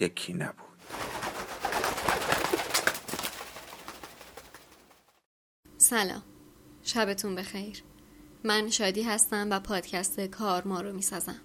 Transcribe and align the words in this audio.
یکی 0.00 0.32
نبود. 0.32 0.66
سلام. 5.78 6.22
شبتون 6.82 7.34
بخیر. 7.34 7.82
من 8.44 8.70
شادی 8.70 9.02
هستم 9.02 9.48
و 9.50 9.60
پادکست 9.60 10.20
کارما 10.20 10.80
رو 10.80 10.92
می‌سازم. 10.92 11.40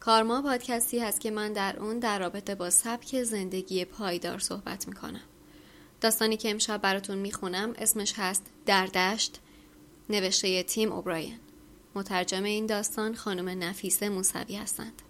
کارما 0.00 0.42
پادکستی 0.42 0.98
هست 0.98 1.20
که 1.20 1.30
من 1.30 1.52
در 1.52 1.76
اون 1.78 1.98
در 1.98 2.18
رابطه 2.18 2.54
با 2.54 2.70
سبک 2.70 3.22
زندگی 3.22 3.84
پایدار 3.84 4.38
صحبت 4.38 4.88
می‌کنم. 4.88 5.22
داستانی 6.00 6.36
که 6.36 6.50
امشب 6.50 6.80
براتون 6.82 7.18
می‌خونم 7.18 7.74
اسمش 7.78 8.14
هست 8.16 8.46
در 8.66 8.86
دشت 8.86 9.40
نوشته 10.08 10.62
تیم 10.62 10.92
اوبراین. 10.92 11.38
مترجم 11.94 12.42
این 12.42 12.66
داستان 12.66 13.14
خانم 13.14 13.64
نفیسه 13.64 14.08
موسوی 14.08 14.56
هستند. 14.56 15.02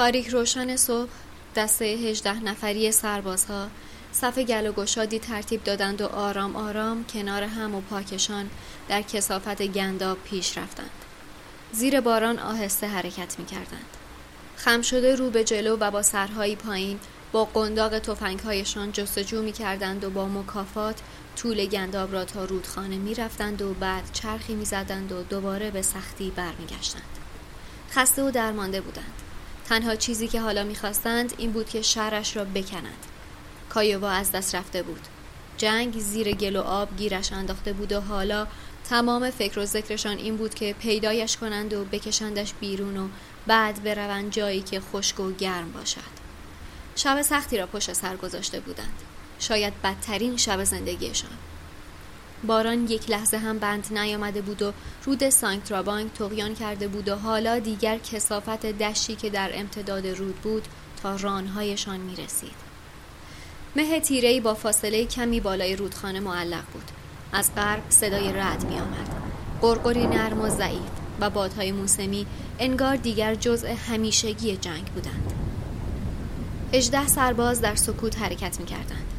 تاریک 0.00 0.28
روشن 0.28 0.76
صبح 0.76 1.10
دسته 1.56 1.84
هجده 1.84 2.40
نفری 2.44 2.92
سربازها 2.92 3.68
صف 4.12 4.38
گل 4.38 4.66
و 4.66 4.72
گشادی 4.72 5.18
ترتیب 5.18 5.64
دادند 5.64 6.00
و 6.00 6.06
آرام 6.06 6.56
آرام 6.56 7.04
کنار 7.04 7.42
هم 7.42 7.74
و 7.74 7.80
پاکشان 7.80 8.50
در 8.88 9.02
کسافت 9.02 9.62
گنداب 9.62 10.18
پیش 10.24 10.58
رفتند. 10.58 10.90
زیر 11.72 12.00
باران 12.00 12.38
آهسته 12.38 12.86
حرکت 12.86 13.38
می 13.38 13.46
کردند. 13.46 13.96
خم 14.56 14.82
شده 14.82 15.16
رو 15.16 15.30
به 15.30 15.44
جلو 15.44 15.76
و 15.76 15.90
با 15.90 16.02
سرهایی 16.02 16.56
پایین 16.56 17.00
با 17.32 17.44
قنداق 17.44 17.98
توفنگهایشان 17.98 18.92
جستجو 18.92 19.42
می 19.42 19.52
کردند 19.52 20.04
و 20.04 20.10
با 20.10 20.28
مکافات 20.28 21.00
طول 21.36 21.66
گنداب 21.66 22.12
را 22.12 22.24
تا 22.24 22.44
رودخانه 22.44 22.96
می 22.96 23.14
رفتند 23.14 23.62
و 23.62 23.74
بعد 23.74 24.12
چرخی 24.12 24.54
می 24.54 24.64
زدند 24.64 25.12
و 25.12 25.22
دوباره 25.22 25.70
به 25.70 25.82
سختی 25.82 26.30
برمیگشتند. 26.36 27.18
خسته 27.90 28.22
و 28.22 28.30
درمانده 28.30 28.80
بودند. 28.80 29.29
تنها 29.70 29.96
چیزی 29.96 30.28
که 30.28 30.40
حالا 30.40 30.64
می‌خواستند 30.64 31.34
این 31.38 31.52
بود 31.52 31.68
که 31.68 31.82
شهرش 31.82 32.36
را 32.36 32.44
بکنند. 32.44 33.06
کایووا 33.68 34.10
از 34.10 34.32
دست 34.32 34.54
رفته 34.54 34.82
بود. 34.82 35.00
جنگ 35.56 35.98
زیر 35.98 36.32
گل 36.32 36.56
و 36.56 36.60
آب 36.60 36.96
گیرش 36.96 37.32
انداخته 37.32 37.72
بود 37.72 37.92
و 37.92 38.00
حالا 38.00 38.46
تمام 38.88 39.30
فکر 39.30 39.58
و 39.58 39.64
ذکرشان 39.64 40.16
این 40.16 40.36
بود 40.36 40.54
که 40.54 40.72
پیدایش 40.72 41.36
کنند 41.36 41.72
و 41.74 41.84
بکشندش 41.84 42.52
بیرون 42.60 42.96
و 42.96 43.08
بعد 43.46 43.82
بروند 43.82 44.32
جایی 44.32 44.60
که 44.60 44.80
خشک 44.80 45.20
و 45.20 45.32
گرم 45.32 45.72
باشد. 45.72 46.20
شب 46.96 47.22
سختی 47.22 47.58
را 47.58 47.66
پشت 47.66 47.92
سر 47.92 48.16
گذاشته 48.16 48.60
بودند. 48.60 49.02
شاید 49.38 49.82
بدترین 49.82 50.36
شب 50.36 50.64
زندگیشان. 50.64 51.30
باران 52.46 52.86
یک 52.88 53.10
لحظه 53.10 53.36
هم 53.36 53.58
بند 53.58 53.98
نیامده 53.98 54.42
بود 54.42 54.62
و 54.62 54.72
رود 55.04 55.30
سانکترابانک 55.30 56.12
تقیان 56.12 56.54
کرده 56.54 56.88
بود 56.88 57.08
و 57.08 57.16
حالا 57.16 57.58
دیگر 57.58 57.98
کسافت 57.98 58.66
دشتی 58.66 59.16
که 59.16 59.30
در 59.30 59.50
امتداد 59.54 60.06
رود 60.06 60.36
بود 60.36 60.68
تا 61.02 61.16
رانهایشان 61.16 62.00
می 62.00 62.16
رسید. 62.16 62.70
مه 63.76 64.00
تیرهی 64.00 64.40
با 64.40 64.54
فاصله 64.54 65.04
کمی 65.04 65.40
بالای 65.40 65.76
رودخانه 65.76 66.20
معلق 66.20 66.64
بود. 66.72 66.90
از 67.32 67.54
غرب 67.54 67.82
صدای 67.88 68.32
رد 68.32 68.64
می 68.64 68.74
آمد. 68.74 69.08
قرقری 69.60 70.06
نرم 70.06 70.40
و 70.40 70.48
ضعیف 70.48 70.90
و 71.20 71.30
بادهای 71.30 71.72
موسمی 71.72 72.26
انگار 72.58 72.96
دیگر 72.96 73.34
جزء 73.34 73.74
همیشگی 73.88 74.56
جنگ 74.56 74.84
بودند. 74.84 75.32
هجده 76.72 77.06
سرباز 77.06 77.60
در 77.60 77.74
سکوت 77.74 78.18
حرکت 78.18 78.60
می 78.60 78.66
کردند. 78.66 79.09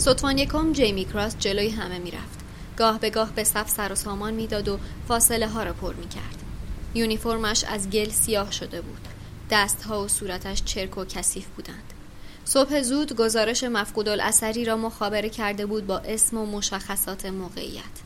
سطفان 0.00 0.38
یکم 0.38 0.72
جیمی 0.72 1.04
کراس 1.04 1.38
جلوی 1.38 1.68
همه 1.68 1.98
می‌رفت 1.98 2.38
گاه 2.76 3.00
به 3.00 3.10
گاه 3.10 3.32
به 3.32 3.44
صف 3.44 3.70
سر 3.70 3.92
و 3.92 3.94
سامان 3.94 4.34
می‌داد 4.34 4.68
و 4.68 4.78
فاصله 5.08 5.48
ها 5.48 5.62
را 5.62 5.72
پر 5.72 5.94
می 5.94 6.08
کرد. 6.08 6.42
یونیفرمش 6.94 7.64
از 7.64 7.90
گل 7.90 8.08
سیاه 8.08 8.50
شده 8.50 8.80
بود. 8.80 9.00
دستها 9.50 10.04
و 10.04 10.08
صورتش 10.08 10.62
چرک 10.64 10.98
و 10.98 11.04
کثیف 11.04 11.46
بودند. 11.46 11.92
صبح 12.44 12.80
زود 12.82 13.16
گزارش 13.16 13.64
مفقود 13.64 14.08
الاثری 14.08 14.64
را 14.64 14.76
مخابره 14.76 15.28
کرده 15.28 15.66
بود 15.66 15.86
با 15.86 15.98
اسم 15.98 16.36
و 16.36 16.46
مشخصات 16.46 17.26
موقعیت. 17.26 17.96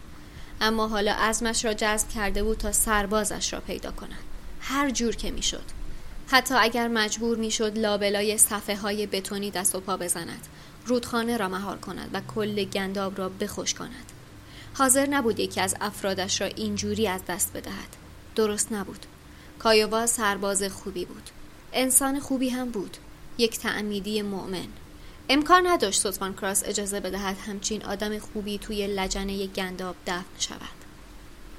اما 0.61 0.89
حالا 0.89 1.13
عزمش 1.13 1.65
را 1.65 1.75
جذب 1.75 2.09
کرده 2.09 2.43
بود 2.43 2.59
تا 2.59 2.73
سربازش 2.73 3.53
را 3.53 3.61
پیدا 3.61 3.91
کند. 3.91 4.25
هر 4.61 4.91
جور 4.91 5.17
که 5.17 5.31
می‌شد. 5.31 5.65
حتی 6.27 6.55
اگر 6.55 6.89
مجبور 6.89 7.37
می‌شد 7.37 7.79
لابلای 7.79 8.39
صفحه 8.39 8.77
های 8.77 9.07
بتونی 9.07 9.51
دست 9.51 9.75
و 9.75 9.81
پا 9.81 9.97
بزند 9.97 10.47
رودخانه 10.87 11.37
را 11.37 11.49
مهار 11.49 11.79
کند 11.79 12.11
و 12.13 12.21
کل 12.35 12.65
گنداب 12.65 13.19
را 13.19 13.29
بخوش 13.29 13.75
کند. 13.75 14.13
حاضر 14.75 15.07
نبود 15.07 15.41
یکی 15.41 15.61
از 15.61 15.77
افرادش 15.81 16.41
را 16.41 16.47
اینجوری 16.47 17.09
از 17.09 17.21
دست 17.29 17.53
بدهد. 17.53 17.97
درست 18.35 18.73
نبود. 18.73 19.07
کایووا 19.59 20.07
سرباز 20.07 20.63
خوبی 20.63 21.05
بود. 21.05 21.31
انسان 21.73 22.21
خوبی 22.21 22.49
هم 22.49 22.71
بود. 22.71 22.97
یک 23.39 23.59
تعمیدی 23.59 24.23
مؤمن. 24.23 24.69
امکان 25.29 25.67
نداشت 25.67 26.01
سوتوان 26.01 26.35
کراس 26.35 26.63
اجازه 26.67 27.01
بدهد 27.01 27.37
همچین 27.47 27.85
آدم 27.85 28.19
خوبی 28.19 28.59
توی 28.59 28.87
لجنه 28.87 29.47
گنداب 29.47 29.97
دفن 30.07 30.25
شود. 30.39 30.85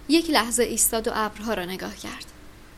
یک 0.09 0.29
لحظه 0.29 0.63
ایستاد 0.63 1.07
و 1.07 1.11
ابرها 1.13 1.53
را 1.53 1.65
نگاه 1.65 1.95
کرد. 1.95 2.25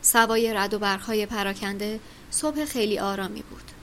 سوای 0.02 0.54
رد 0.54 0.74
و 0.74 0.78
برخهای 0.78 1.26
پراکنده 1.26 2.00
صبح 2.30 2.64
خیلی 2.64 2.98
آرامی 2.98 3.42
بود. 3.42 3.77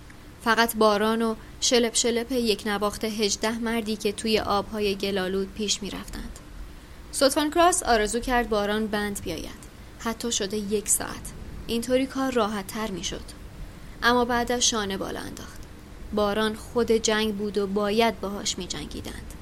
فقط 0.46 0.76
باران 0.76 1.22
و 1.22 1.36
شلپ 1.62 1.96
شلپ 1.96 2.32
یک 2.32 2.64
نواخت 2.66 3.04
هجده 3.04 3.58
مردی 3.58 3.96
که 3.96 4.12
توی 4.12 4.40
آبهای 4.40 4.96
گلالود 4.96 5.54
پیش 5.54 5.84
می 5.84 5.90
رفتند. 5.90 6.40
سوتفان 7.12 7.50
کراس 7.50 7.84
آرزو 7.84 8.20
کرد 8.20 8.50
باران 8.50 8.88
بند 8.88 9.22
بیاید. 9.24 9.66
حتی 10.00 10.32
شده 10.32 10.58
یک 10.58 10.90
ساعت. 10.90 11.32
اینطوری 11.68 12.06
کار 12.06 12.32
راحت 12.32 12.68
تر 12.68 12.92
می 12.92 13.04
شد. 13.04 13.24
اما 14.04 14.26
بعد 14.26 14.52
از 14.52 14.68
شانه 14.68 14.98
بالا 14.98 15.20
انداخت 15.20 15.60
باران 16.14 16.56
خود 16.56 16.92
جنگ 16.92 17.36
بود 17.36 17.58
و 17.58 17.68
باید 17.68 18.20
باهاش 18.20 18.58
می 18.58 18.68
جنگیدند. 18.68 19.34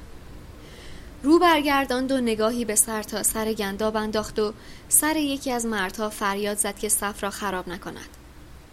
رو 1.24 1.40
برگرداند 1.40 2.12
و 2.12 2.22
نگاهی 2.22 2.66
به 2.66 2.76
سر 2.76 3.04
تا 3.04 3.24
سر 3.24 3.54
گنداب 3.54 3.96
انداخت 3.96 4.40
و 4.40 4.54
سر 4.90 5.16
یکی 5.16 5.52
از 5.52 5.66
مردها 5.66 6.10
فریاد 6.10 6.58
زد 6.58 6.80
که 6.80 6.90
صف 6.90 7.24
را 7.24 7.30
خراب 7.30 7.70
نکند 7.70 8.10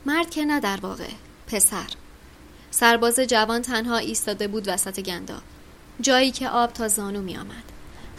مرد 0.06 0.30
که 0.30 0.44
نه 0.44 0.60
در 0.60 0.78
واقع 0.82 1.08
پسر 1.46 1.86
سرباز 2.70 3.20
جوان 3.20 3.62
تنها 3.62 3.96
ایستاده 3.96 4.48
بود 4.48 4.68
وسط 4.68 5.00
گنداب 5.00 5.42
جایی 6.00 6.30
که 6.30 6.48
آب 6.48 6.72
تا 6.72 6.88
زانو 6.88 7.20
می 7.20 7.36
آمد. 7.36 7.64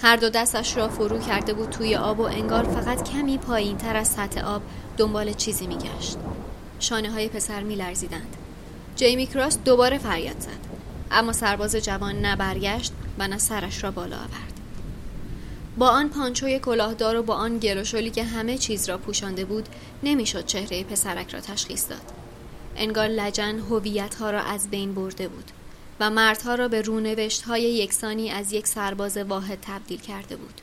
هر 0.02 0.16
دو 0.16 0.30
دستش 0.30 0.78
را 0.78 0.90
فرو 0.90 1.20
کرده 1.20 1.54
بود 1.54 1.70
توی 1.70 1.96
آب 1.96 2.20
و 2.20 2.24
انگار 2.24 2.64
فقط 2.64 3.10
کمی 3.12 3.38
پایین 3.38 3.78
تر 3.78 3.98
از 3.98 4.08
سطح 4.08 4.42
آب 4.42 4.62
دنبال 4.98 5.34
چیزی 5.34 5.68
می 5.68 5.76
گشت. 5.76 6.18
شانه 6.80 7.12
های 7.12 7.28
پسر 7.28 7.64
می 7.64 7.76
لرزیدند. 7.76 8.36
جیمی 8.96 9.28
کراس 9.28 9.58
دوباره 9.66 9.98
فریاد 9.98 10.40
زد. 10.40 10.72
اما 11.12 11.34
سرباز 11.34 11.76
جوان 11.76 12.22
نه 12.22 12.36
برگشت 12.36 12.94
و 13.20 13.28
نه 13.28 13.38
سرش 13.38 13.84
را 13.84 13.92
بالا 13.92 14.18
آورد. 14.18 14.60
با 15.78 15.90
آن 15.90 16.10
پانچوی 16.10 16.60
کلاهدار 16.60 17.16
و 17.16 17.24
با 17.24 17.36
آن 17.36 17.58
گروشولی 17.58 18.10
که 18.10 18.24
همه 18.24 18.58
چیز 18.58 18.90
را 18.90 18.98
پوشانده 18.98 19.46
بود 19.46 19.70
نمی‌شد 20.04 20.46
چهره 20.46 20.84
پسرک 20.84 21.34
را 21.34 21.40
تشخیص 21.40 21.90
داد. 21.90 22.21
انگار 22.76 23.08
لجن 23.08 23.60
هویت 23.60 24.16
ها 24.16 24.32
را 24.32 24.42
از 24.42 24.70
بین 24.70 24.94
برده 24.94 25.28
بود 25.28 25.52
و 26.00 26.10
مردها 26.10 26.56
را 26.56 26.68
به 26.68 26.82
رونوشت 26.82 27.42
های 27.42 27.62
یکسانی 27.62 28.30
از 28.30 28.54
یک 28.54 28.68
سرباز 28.68 29.18
واحد 29.18 29.60
تبدیل 29.62 30.00
کرده 30.00 30.36
بود. 30.36 30.62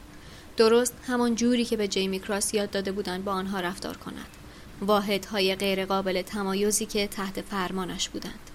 درست 0.56 0.94
همان 1.06 1.34
جوری 1.34 1.64
که 1.64 1.76
به 1.76 1.88
جیمی 1.88 2.20
کراس 2.20 2.54
یاد 2.54 2.70
داده 2.70 2.92
بودند 2.92 3.24
با 3.24 3.32
آنها 3.32 3.60
رفتار 3.60 3.96
کند. 3.96 4.26
واحدهای 4.80 5.54
غیرقابل 5.54 6.22
تمایزی 6.22 6.86
که 6.86 7.06
تحت 7.06 7.40
فرمانش 7.40 8.08
بودند. 8.08 8.50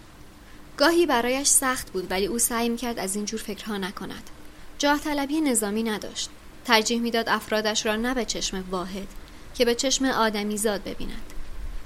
گاهی 0.77 1.05
برایش 1.05 1.47
سخت 1.47 1.91
بود 1.91 2.11
ولی 2.11 2.25
او 2.25 2.39
سعی 2.39 2.69
می‌کرد 2.69 3.00
از 3.00 3.15
اینجور 3.15 3.39
فکرها 3.39 3.77
نکند. 3.77 4.29
جاه 4.77 5.00
طلبی 5.00 5.41
نظامی 5.41 5.83
نداشت. 5.83 6.29
ترجیح 6.65 7.00
می‌داد 7.00 7.29
افرادش 7.29 7.85
را 7.85 7.95
نه 7.95 8.13
به 8.13 8.25
چشم 8.25 8.63
واحد 8.71 9.07
که 9.55 9.65
به 9.65 9.75
چشم 9.75 10.05
آدمیزاد 10.05 10.83
ببیند. 10.83 11.32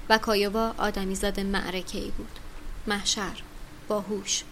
و 0.08 0.18
کایوا 0.18 0.74
آدمیزاد 0.78 1.40
معرکه 1.40 1.98
ای 1.98 2.10
بود. 2.10 2.38
محشر، 2.86 3.42
باهوش، 3.88 4.42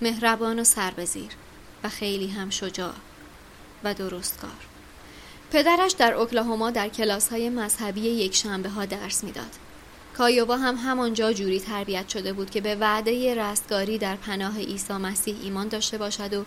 مهربان 0.00 0.58
و 0.58 0.64
سربزیر 0.64 1.30
و 1.84 1.88
خیلی 1.88 2.28
هم 2.28 2.50
شجاع 2.50 2.94
و 3.84 3.94
درستکار. 3.94 4.50
پدرش 5.52 5.92
در 5.92 6.12
اوکلاهوما 6.12 6.70
در 6.70 6.88
کلاس 6.88 7.28
های 7.28 7.50
مذهبی 7.50 8.00
یک 8.00 8.34
شنبه 8.34 8.68
ها 8.68 8.84
درس 8.84 9.24
می‌داد. 9.24 9.50
کایووا 10.16 10.56
هم 10.56 10.74
همانجا 10.74 11.32
جوری 11.32 11.60
تربیت 11.60 12.08
شده 12.08 12.32
بود 12.32 12.50
که 12.50 12.60
به 12.60 12.74
وعده 12.74 13.34
رستگاری 13.34 13.98
در 13.98 14.16
پناه 14.16 14.58
عیسی 14.58 14.92
مسیح 14.92 15.36
ایمان 15.42 15.68
داشته 15.68 15.98
باشد 15.98 16.34
و 16.34 16.44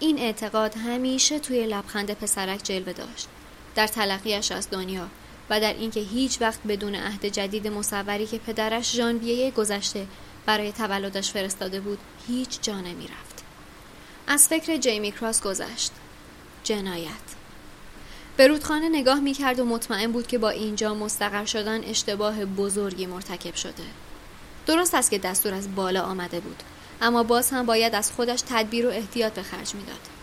این 0.00 0.18
اعتقاد 0.18 0.74
همیشه 0.76 1.38
توی 1.38 1.66
لبخند 1.66 2.10
پسرک 2.10 2.62
جلوه 2.62 2.92
داشت 2.92 3.28
در 3.74 3.86
تلقیش 3.86 4.52
از 4.52 4.70
دنیا 4.70 5.08
و 5.50 5.60
در 5.60 5.72
اینکه 5.72 6.00
هیچ 6.00 6.40
وقت 6.40 6.58
بدون 6.68 6.94
عهد 6.94 7.26
جدید 7.26 7.68
مصوری 7.68 8.26
که 8.26 8.38
پدرش 8.38 8.94
ژانویه 8.94 9.50
گذشته 9.50 10.06
برای 10.46 10.72
تولدش 10.72 11.30
فرستاده 11.30 11.80
بود 11.80 11.98
هیچ 12.28 12.58
جا 12.62 12.74
رفت. 12.80 13.44
از 14.26 14.48
فکر 14.48 14.76
جیمی 14.76 15.12
کراس 15.12 15.42
گذشت 15.42 15.92
جنایت 16.64 17.08
به 18.36 18.48
رودخانه 18.48 18.88
نگاه 18.88 19.20
می 19.20 19.32
کرد 19.32 19.60
و 19.60 19.64
مطمئن 19.64 20.12
بود 20.12 20.26
که 20.26 20.38
با 20.38 20.50
اینجا 20.50 20.94
مستقر 20.94 21.44
شدن 21.44 21.84
اشتباه 21.84 22.44
بزرگی 22.44 23.06
مرتکب 23.06 23.54
شده. 23.54 23.84
درست 24.66 24.94
است 24.94 25.10
که 25.10 25.18
دستور 25.18 25.54
از 25.54 25.74
بالا 25.74 26.02
آمده 26.02 26.40
بود 26.40 26.62
اما 27.00 27.22
باز 27.22 27.50
هم 27.50 27.66
باید 27.66 27.94
از 27.94 28.12
خودش 28.12 28.40
تدبیر 28.40 28.86
و 28.86 28.90
احتیاط 28.90 29.32
به 29.32 29.42
خرج 29.42 29.74
می‌داد. 29.74 30.17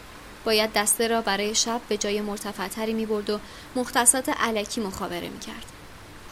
باید 0.46 0.74
دسته 0.74 1.08
را 1.08 1.22
برای 1.22 1.56
شب 1.56 1.82
به 1.90 1.98
جای 1.98 2.22
مرتفعتری 2.22 2.94
می 2.94 3.06
برد 3.06 3.30
و 3.30 3.40
مختصات 3.76 4.30
علکی 4.30 4.82
مخابره 4.82 5.30
می 5.30 5.40
کرد. 5.40 5.66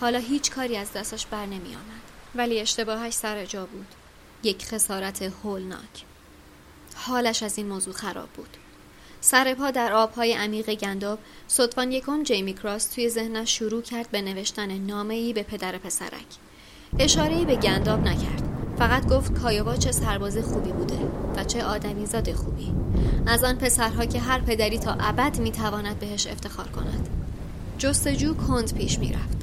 حالا 0.02 0.20
هیچ 0.20 0.52
کاری 0.52 0.78
از 0.78 0.94
دستش 0.94 1.26
بر 1.26 1.46
نمی 1.46 1.76
آمد. 1.76 2.04
ولی 2.36 2.60
اشتباهش 2.60 3.14
سر 3.14 3.46
جا 3.46 3.66
بود. 3.66 3.88
یک 4.44 4.66
خسارت 4.66 5.22
هولناک. 5.22 6.04
حالش 6.96 7.44
از 7.44 7.58
این 7.58 7.68
موضوع 7.68 7.94
خراب 7.94 8.30
بود. 8.30 8.58
سر 9.22 9.54
پا 9.54 9.72
در 9.72 9.94
آبهای 9.94 10.34
عمیق 10.34 10.74
گنداب 10.74 11.20
صدفان 11.48 11.92
یکم 11.92 12.24
جیمی 12.24 12.54
کراس 12.54 12.86
توی 12.86 13.10
ذهنش 13.10 13.58
شروع 13.58 13.82
کرد 13.82 14.12
به 14.12 14.22
نوشتن 14.22 14.78
نامه 14.78 15.14
ای 15.14 15.34
به 15.34 15.44
پدر 15.44 15.78
پسرک 15.78 16.26
اشاره 17.00 17.36
ای 17.36 17.46
به 17.46 17.56
گنداب 17.56 18.08
نکرد 18.08 18.53
فقط 18.78 19.08
گفت 19.08 19.34
کایووا 19.34 19.76
چه 19.76 19.92
سرباز 19.92 20.38
خوبی 20.38 20.72
بوده 20.72 20.98
و 21.36 21.44
چه 21.44 21.64
آدمی 21.64 22.06
زاد 22.06 22.34
خوبی. 22.34 22.74
از 23.28 23.44
آن 23.44 23.56
پسرها 23.56 24.06
که 24.06 24.20
هر 24.20 24.40
پدری 24.40 24.80
تا 24.80 24.92
ابد 25.00 25.40
می‌تواند 25.40 26.00
بهش 26.00 26.28
افتخار 26.28 26.68
کند. 26.68 27.10
جستجو 27.78 28.34
کند 28.34 28.74
پیش 28.74 29.00
می‌رفت. 29.00 29.38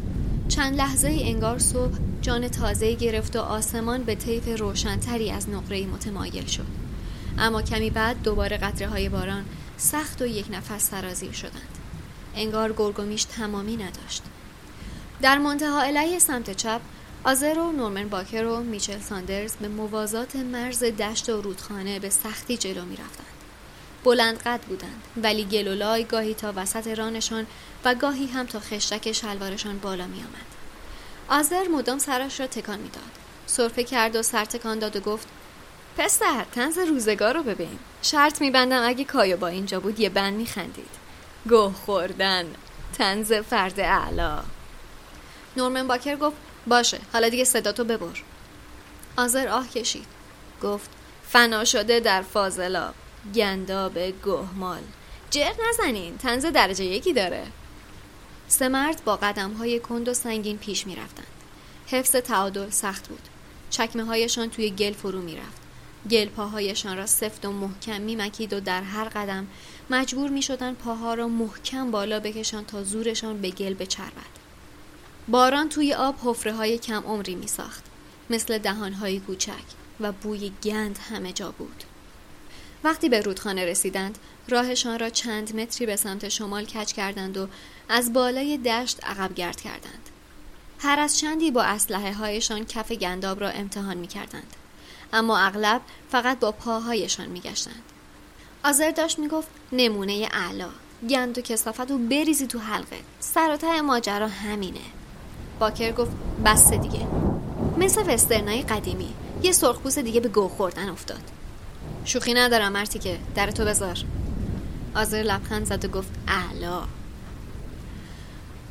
چند 0.48 0.76
لحظه 0.76 1.08
ای 1.08 1.30
انگار 1.30 1.58
صبح 1.58 1.98
جان 2.22 2.48
تازه 2.48 2.94
گرفت 2.94 3.36
و 3.36 3.40
آسمان 3.40 4.02
به 4.02 4.14
طیف 4.14 4.60
روشنتری 4.60 5.30
از 5.30 5.48
نقره 5.48 5.86
متمایل 5.86 6.46
شد. 6.46 6.66
اما 7.38 7.62
کمی 7.62 7.90
بعد 7.90 8.22
دوباره 8.22 8.56
قطره 8.56 8.88
های 8.88 9.08
باران 9.08 9.44
سخت 9.76 10.22
و 10.22 10.26
یک 10.26 10.46
نفس 10.50 10.90
سرازیر 10.90 11.32
شدند. 11.32 11.78
انگار 12.36 12.72
گرگومیش 12.72 13.24
تمامی 13.24 13.76
نداشت. 13.76 14.22
در 15.22 15.38
منتهاالیه 15.38 16.18
سمت 16.18 16.50
چپ 16.56 16.80
آزر 17.24 17.58
و 17.58 17.72
نورمن 17.72 18.08
باکر 18.08 18.44
و 18.44 18.60
میچل 18.60 19.00
ساندرز 19.00 19.56
به 19.56 19.68
موازات 19.68 20.36
مرز 20.36 20.84
دشت 20.84 21.28
و 21.28 21.40
رودخانه 21.40 21.98
به 21.98 22.10
سختی 22.10 22.56
جلو 22.56 22.84
می 22.84 22.96
رفتند. 22.96 23.26
بلند 24.04 24.38
قد 24.38 24.60
بودند 24.60 25.02
ولی 25.16 25.44
گل‌ولای 25.44 26.04
گاهی 26.04 26.34
تا 26.34 26.52
وسط 26.56 26.86
رانشان 26.86 27.46
و 27.84 27.94
گاهی 27.94 28.26
هم 28.26 28.46
تا 28.46 28.60
خشتک 28.60 29.12
شلوارشان 29.12 29.78
بالا 29.78 30.06
می 30.06 30.18
آمد. 30.18 30.46
آزر 31.28 31.68
مدام 31.68 31.98
سرش 31.98 32.40
را 32.40 32.46
تکان 32.46 32.78
می‌داد. 32.78 33.10
سرفه 33.46 33.84
کرد 33.84 34.16
و 34.16 34.22
سر 34.22 34.44
تکان 34.44 34.78
داد 34.78 34.96
و 34.96 35.00
گفت 35.00 35.28
پسر 35.98 36.44
طنز 36.52 36.78
روزگار 36.78 37.34
رو 37.34 37.42
ببین 37.42 37.78
شرط 38.02 38.40
میبندم 38.40 38.82
اگه 38.84 39.04
کایووا 39.04 39.48
اینجا 39.48 39.80
بود 39.80 40.00
یه 40.00 40.08
بند 40.08 40.34
میخندید 40.34 40.90
گوه 41.48 41.72
خوردن 41.72 42.44
تنز 42.98 43.32
فرد 43.32 43.80
اعلا 43.80 44.38
نورمن 45.56 45.86
باکر 45.86 46.16
گفت 46.16 46.36
باشه 46.66 46.98
حالا 47.12 47.28
دیگه 47.28 47.44
صداتو 47.44 47.84
ببر 47.84 48.22
آزر 49.16 49.48
آه 49.48 49.68
کشید 49.68 50.06
گفت 50.62 50.90
فنا 51.28 51.64
شده 51.64 52.00
در 52.00 52.22
فاضلاب 52.22 52.94
گنداب 53.34 53.98
گهمال 53.98 54.82
جر 55.30 55.52
نزنین 55.68 56.18
تنز 56.18 56.46
درجه 56.46 56.84
یکی 56.84 57.12
داره 57.12 57.46
سه 58.48 58.68
مرد 58.68 59.04
با 59.04 59.16
قدم 59.16 59.52
های 59.52 59.80
کند 59.80 60.08
و 60.08 60.14
سنگین 60.14 60.58
پیش 60.58 60.86
می 60.86 60.96
رفتند. 60.96 61.26
حفظ 61.86 62.16
تعادل 62.16 62.70
سخت 62.70 63.08
بود. 63.08 63.28
چکمه 63.70 64.04
هایشان 64.04 64.50
توی 64.50 64.70
گل 64.70 64.92
فرو 64.92 65.20
می 65.20 65.36
رفت. 65.36 65.60
گل 66.10 66.28
پاهایشان 66.28 66.96
را 66.96 67.06
سفت 67.06 67.46
و 67.46 67.52
محکم 67.52 68.00
میمکید 68.00 68.52
و 68.52 68.60
در 68.60 68.82
هر 68.82 69.04
قدم 69.04 69.46
مجبور 69.90 70.30
می 70.30 70.42
شدن 70.42 70.74
پاها 70.74 71.14
را 71.14 71.28
محکم 71.28 71.90
بالا 71.90 72.20
بکشان 72.20 72.64
تا 72.64 72.82
زورشان 72.82 73.40
به 73.40 73.50
گل 73.50 73.74
بچربد. 73.74 74.39
باران 75.30 75.68
توی 75.68 75.94
آب 75.94 76.14
حفره 76.24 76.52
های 76.52 76.78
کم 76.78 77.02
عمری 77.06 77.34
می 77.34 77.46
ساخت. 77.46 77.84
مثل 78.30 78.58
دهان 78.58 78.92
های 78.92 79.20
کوچک 79.20 79.52
و 80.00 80.12
بوی 80.12 80.52
گند 80.62 80.98
همه 81.10 81.32
جا 81.32 81.50
بود. 81.50 81.84
وقتی 82.84 83.08
به 83.08 83.20
رودخانه 83.20 83.64
رسیدند 83.64 84.18
راهشان 84.48 84.98
را 84.98 85.10
چند 85.10 85.56
متری 85.56 85.86
به 85.86 85.96
سمت 85.96 86.28
شمال 86.28 86.64
کج 86.64 86.92
کردند 86.92 87.36
و 87.36 87.48
از 87.88 88.12
بالای 88.12 88.58
دشت 88.58 89.04
عقب 89.04 89.34
گرد 89.34 89.60
کردند. 89.60 90.08
هر 90.78 91.00
از 91.00 91.18
چندی 91.18 91.50
با 91.50 91.62
اسلحه 91.62 92.12
هایشان 92.12 92.64
کف 92.64 92.92
گنداب 92.92 93.40
را 93.40 93.48
امتحان 93.48 93.96
می 93.96 94.06
کردند. 94.06 94.56
اما 95.12 95.38
اغلب 95.38 95.80
فقط 96.10 96.38
با 96.38 96.52
پاهایشان 96.52 97.26
میگشتند 97.26 97.82
آزر 98.64 98.90
داشت 98.90 99.18
می‌گفت 99.18 99.48
نمونه 99.72 100.28
اعلا 100.32 100.68
گند 101.10 101.38
و 101.38 101.40
کسافت 101.40 101.90
و 101.90 101.98
بریزی 101.98 102.46
تو 102.46 102.58
حلقه 102.58 102.96
سر 103.20 103.80
ماجرا 103.80 104.28
همینه 104.28 104.80
باکر 105.60 105.92
گفت 105.92 106.10
بسته 106.44 106.76
دیگه. 106.76 107.06
مثل 107.78 108.14
وسترنای 108.14 108.62
قدیمی 108.62 109.14
یه 109.42 109.52
سرخپوست 109.52 109.98
دیگه 109.98 110.20
به 110.20 110.28
گو 110.28 110.48
خوردن 110.48 110.88
افتاد. 110.88 111.22
شوخی 112.04 112.34
ندارم 112.34 112.72
مرتی 112.72 112.98
که 112.98 113.18
در 113.34 113.50
تو 113.50 113.64
بذار. 113.64 113.98
آزر 114.94 115.22
لبخند 115.22 115.66
زد 115.66 115.84
و 115.84 115.88
گفت 115.88 116.10
اعلا. 116.28 116.82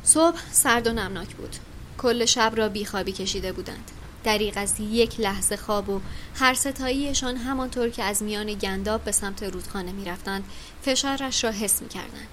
صبح 0.02 0.38
سرد 0.50 0.86
و 0.86 0.92
نمناک 0.92 1.36
بود. 1.36 1.56
کل 1.98 2.24
شب 2.24 2.52
را 2.56 2.68
بیخوابی 2.68 3.12
کشیده 3.12 3.52
بودند. 3.52 3.90
دریق 4.24 4.54
از 4.56 4.80
یک 4.80 5.20
لحظه 5.20 5.56
خواب 5.56 5.88
و 5.88 6.00
هر 6.34 6.54
ستاییشان 6.54 7.36
همانطور 7.36 7.88
که 7.88 8.02
از 8.02 8.22
میان 8.22 8.54
گنداب 8.54 9.04
به 9.04 9.12
سمت 9.12 9.42
رودخانه 9.42 9.92
می 9.92 10.04
رفتند 10.04 10.44
فشارش 10.82 11.44
را 11.44 11.50
حس 11.50 11.82
می 11.82 11.88
کردند. 11.88 12.28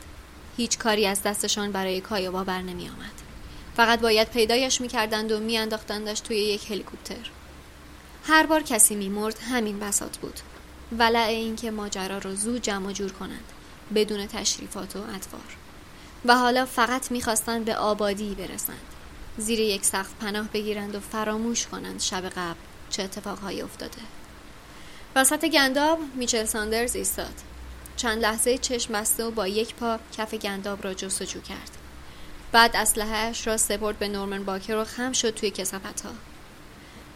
هیچ 0.58 0.78
کاری 0.78 1.06
از 1.06 1.24
دستشان 1.24 1.72
برای 1.72 2.02
کایوا 2.02 2.44
بر 2.44 2.62
نمی 2.62 2.90
آمد. 2.90 3.27
فقط 3.78 4.00
باید 4.00 4.30
پیدایش 4.30 4.82
می‌کردند 4.82 5.32
و 5.32 5.40
میانداختندش 5.40 6.20
توی 6.20 6.38
یک 6.38 6.72
هلیکوپتر. 6.72 7.30
هر 8.24 8.46
بار 8.46 8.64
کسی 8.64 8.96
میمرد 8.96 9.40
همین 9.40 9.80
بسات 9.80 10.18
بود. 10.18 10.40
ولع 11.00 11.20
اینکه 11.20 11.72
ماجرا 11.72 12.18
رو 12.18 12.36
زود 12.36 12.62
جمع 12.62 12.92
جور 12.92 13.12
کنند 13.12 13.44
بدون 13.96 14.28
تشریفات 14.28 14.96
و 14.96 15.00
ادوار 15.00 15.58
و 16.26 16.36
حالا 16.36 16.66
فقط 16.66 17.12
می‌خواستند 17.12 17.66
به 17.66 17.76
آبادی 17.76 18.36
برسند. 18.36 18.94
زیر 19.38 19.60
یک 19.60 19.86
سقف 19.86 20.14
پناه 20.22 20.48
بگیرند 20.48 20.96
و 20.96 21.00
فراموش 21.00 21.68
کنند 21.68 22.02
شب 22.02 22.30
قبل 22.30 22.60
چه 22.90 23.04
اتفاقهایی 23.04 23.62
افتاده. 23.62 24.02
وسط 25.16 25.46
گنداب 25.46 26.00
میچل 26.16 26.46
ساندرز 26.46 26.96
ایستاد. 26.96 27.34
چند 27.98 28.22
لحظه 28.22 28.58
چشم 28.58 28.94
بسته 28.94 29.24
و 29.24 29.32
با 29.32 29.48
یک 29.48 29.76
پا 29.76 30.00
کف 30.18 30.34
گنداب 30.34 30.84
را 30.84 30.94
جستجو 30.94 31.42
کرد. 31.42 31.77
بعد 32.52 32.76
اسلحهاش 32.76 33.48
را 33.48 33.58
سپرد 33.58 34.00
به 34.00 34.08
نورمن 34.08 34.44
باکر 34.44 34.76
و 34.76 34.84
خم 34.84 35.12
شد 35.12 35.30
توی 35.30 35.52
کسافت 35.52 36.02
ها 36.02 36.12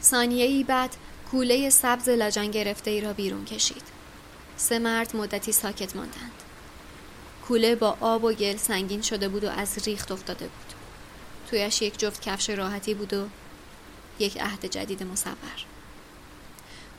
ثانیه 0.01 0.45
ای 0.45 0.63
بعد 0.63 0.95
کوله 1.31 1.69
سبز 1.69 2.09
لجن 2.09 2.51
گرفته 2.51 2.91
ای 2.91 3.01
را 3.01 3.13
بیرون 3.13 3.45
کشید. 3.45 3.83
سه 4.57 4.79
مرد 4.79 5.15
مدتی 5.15 5.51
ساکت 5.51 5.95
ماندند. 5.95 6.31
کوله 7.47 7.75
با 7.75 7.97
آب 8.01 8.23
و 8.23 8.33
گل 8.33 8.57
سنگین 8.57 9.01
شده 9.01 9.29
بود 9.29 9.43
و 9.43 9.49
از 9.49 9.87
ریخت 9.87 10.11
افتاده 10.11 10.45
بود. 10.45 10.73
تویش 11.49 11.81
یک 11.81 11.99
جفت 11.99 12.21
کفش 12.21 12.49
راحتی 12.49 12.93
بود 12.93 13.13
و 13.13 13.27
یک 14.19 14.41
عهد 14.41 14.65
جدید 14.65 15.03
مصور. 15.03 15.65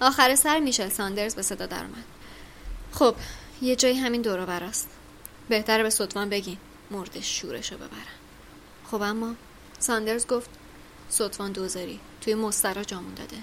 آخر 0.00 0.34
سر 0.34 0.58
میچل 0.58 0.88
ساندرز 0.88 1.34
به 1.34 1.42
صدا 1.42 1.66
درآمد 1.66 2.04
خب 2.92 3.14
یه 3.62 3.76
جایی 3.76 3.98
همین 3.98 4.22
دورو 4.22 4.46
براست 4.46 4.88
بهتره 5.48 5.82
به 5.82 5.90
ستوان 5.90 6.28
بگین 6.28 6.58
مرده‌شورشو 6.90 7.76
ببرن 7.76 8.21
خب 8.92 9.02
اما 9.02 9.34
ساندرز 9.78 10.26
گفت 10.26 10.50
ستوان 11.08 11.52
دوزاری 11.52 12.00
توی 12.20 12.34
مستراح 12.34 12.84
جامون 12.84 13.14
داده 13.14 13.36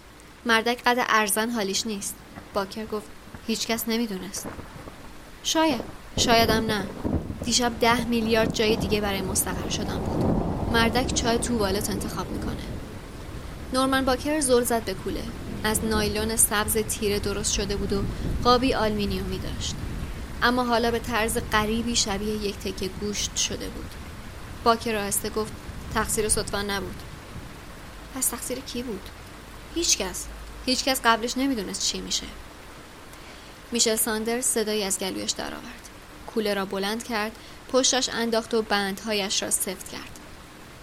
مردک 0.46 0.84
قد 0.86 1.06
ارزن 1.10 1.50
حالیش 1.50 1.88
نیست. 1.88 2.16
باکر 2.54 2.86
گفت 2.86 3.08
هیچکس 3.48 3.84
نمی‌دونست. 3.88 4.48
شاید 5.44 5.82
شایدم 6.18 6.66
نه. 6.66 6.88
دیشب 7.44 7.80
ده 7.80 8.06
میلیارد 8.06 8.54
جای 8.54 8.76
دیگه 8.76 9.02
برای 9.02 9.22
مستقر 9.22 9.70
شدن 9.70 9.98
بود. 9.98 10.26
مردک 10.74 11.14
چای 11.14 11.38
توالت 11.38 11.90
انتخاب 11.90 12.32
می‌کنه. 12.32 12.64
نورمن 13.74 14.06
باکر 14.06 14.40
زل 14.40 14.64
زد 14.64 14.84
به 14.84 14.94
کوله. 14.94 15.24
از 15.64 15.86
نایلون 15.86 16.36
سبز 16.36 16.78
تیره 16.78 17.20
درست 17.20 17.54
شده 17.54 17.76
بود 17.76 17.94
و 17.94 18.02
قابی 18.44 18.74
آلمینیومی 18.74 19.40
داشت. 19.40 19.76
اما 20.44 20.64
حالا 20.64 20.92
به 20.92 21.00
طرز 21.00 21.38
غریبی 21.52 21.96
شبیه 21.96 22.36
یک 22.36 22.58
تکه 22.58 22.88
گوشت 22.88 23.36
شده 23.36 23.70
بود. 23.70 23.99
باکر 24.70 24.96
آهسته 24.96 25.30
گفت 25.30 25.52
تقصیر 25.94 26.30
صدفان 26.30 26.70
نبود. 26.70 26.96
پس 28.16 28.28
تقصیر 28.28 28.60
کی 28.60 28.84
بود؟ 28.84 29.10
هیچکس 29.76 30.26
هیچکس 30.66 31.02
قبلش 31.04 31.38
نمی‌دونست 31.38 31.86
چی 31.86 32.02
میشه. 32.02 32.26
میشل 33.72 33.96
ساندرز 33.96 34.46
صدایی 34.46 34.84
از 34.84 35.00
گلویش 35.00 35.32
درآورد. 35.32 35.90
کوله 36.28 36.54
را 36.54 36.66
بلند 36.66 37.04
کرد 37.04 37.32
پشتش 37.72 38.10
انداخت 38.10 38.54
و 38.54 38.62
بندهایش 38.62 39.44
را 39.44 39.50
سفت 39.50 39.90
کرد. 39.90 40.20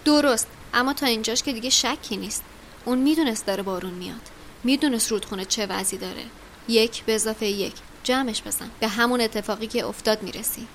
درست 0.05 0.47
اما 0.73 0.93
تا 0.93 1.05
اینجاش 1.05 1.43
که 1.43 1.53
دیگه 1.53 1.69
شکی 1.69 2.17
نیست. 2.17 2.43
اون 2.85 2.97
می‌دونست 2.97 3.45
داره 3.45 3.63
بارون 3.63 3.93
میاد. 3.93 4.29
می‌دونست 4.63 5.11
رودخونه 5.11 5.45
چه 5.45 5.65
وضعی 5.65 5.97
داره. 5.97 6.23
یک 6.67 7.03
به 7.03 7.15
اضافه 7.15 7.45
یک. 7.45 7.73
جمعش 8.03 8.41
بزن. 8.41 8.69
به 8.79 8.87
همون 8.87 9.21
اتفاقی 9.21 9.67
که 9.67 9.85
افتاد 9.85 10.23
می‌رسی. 10.23 10.67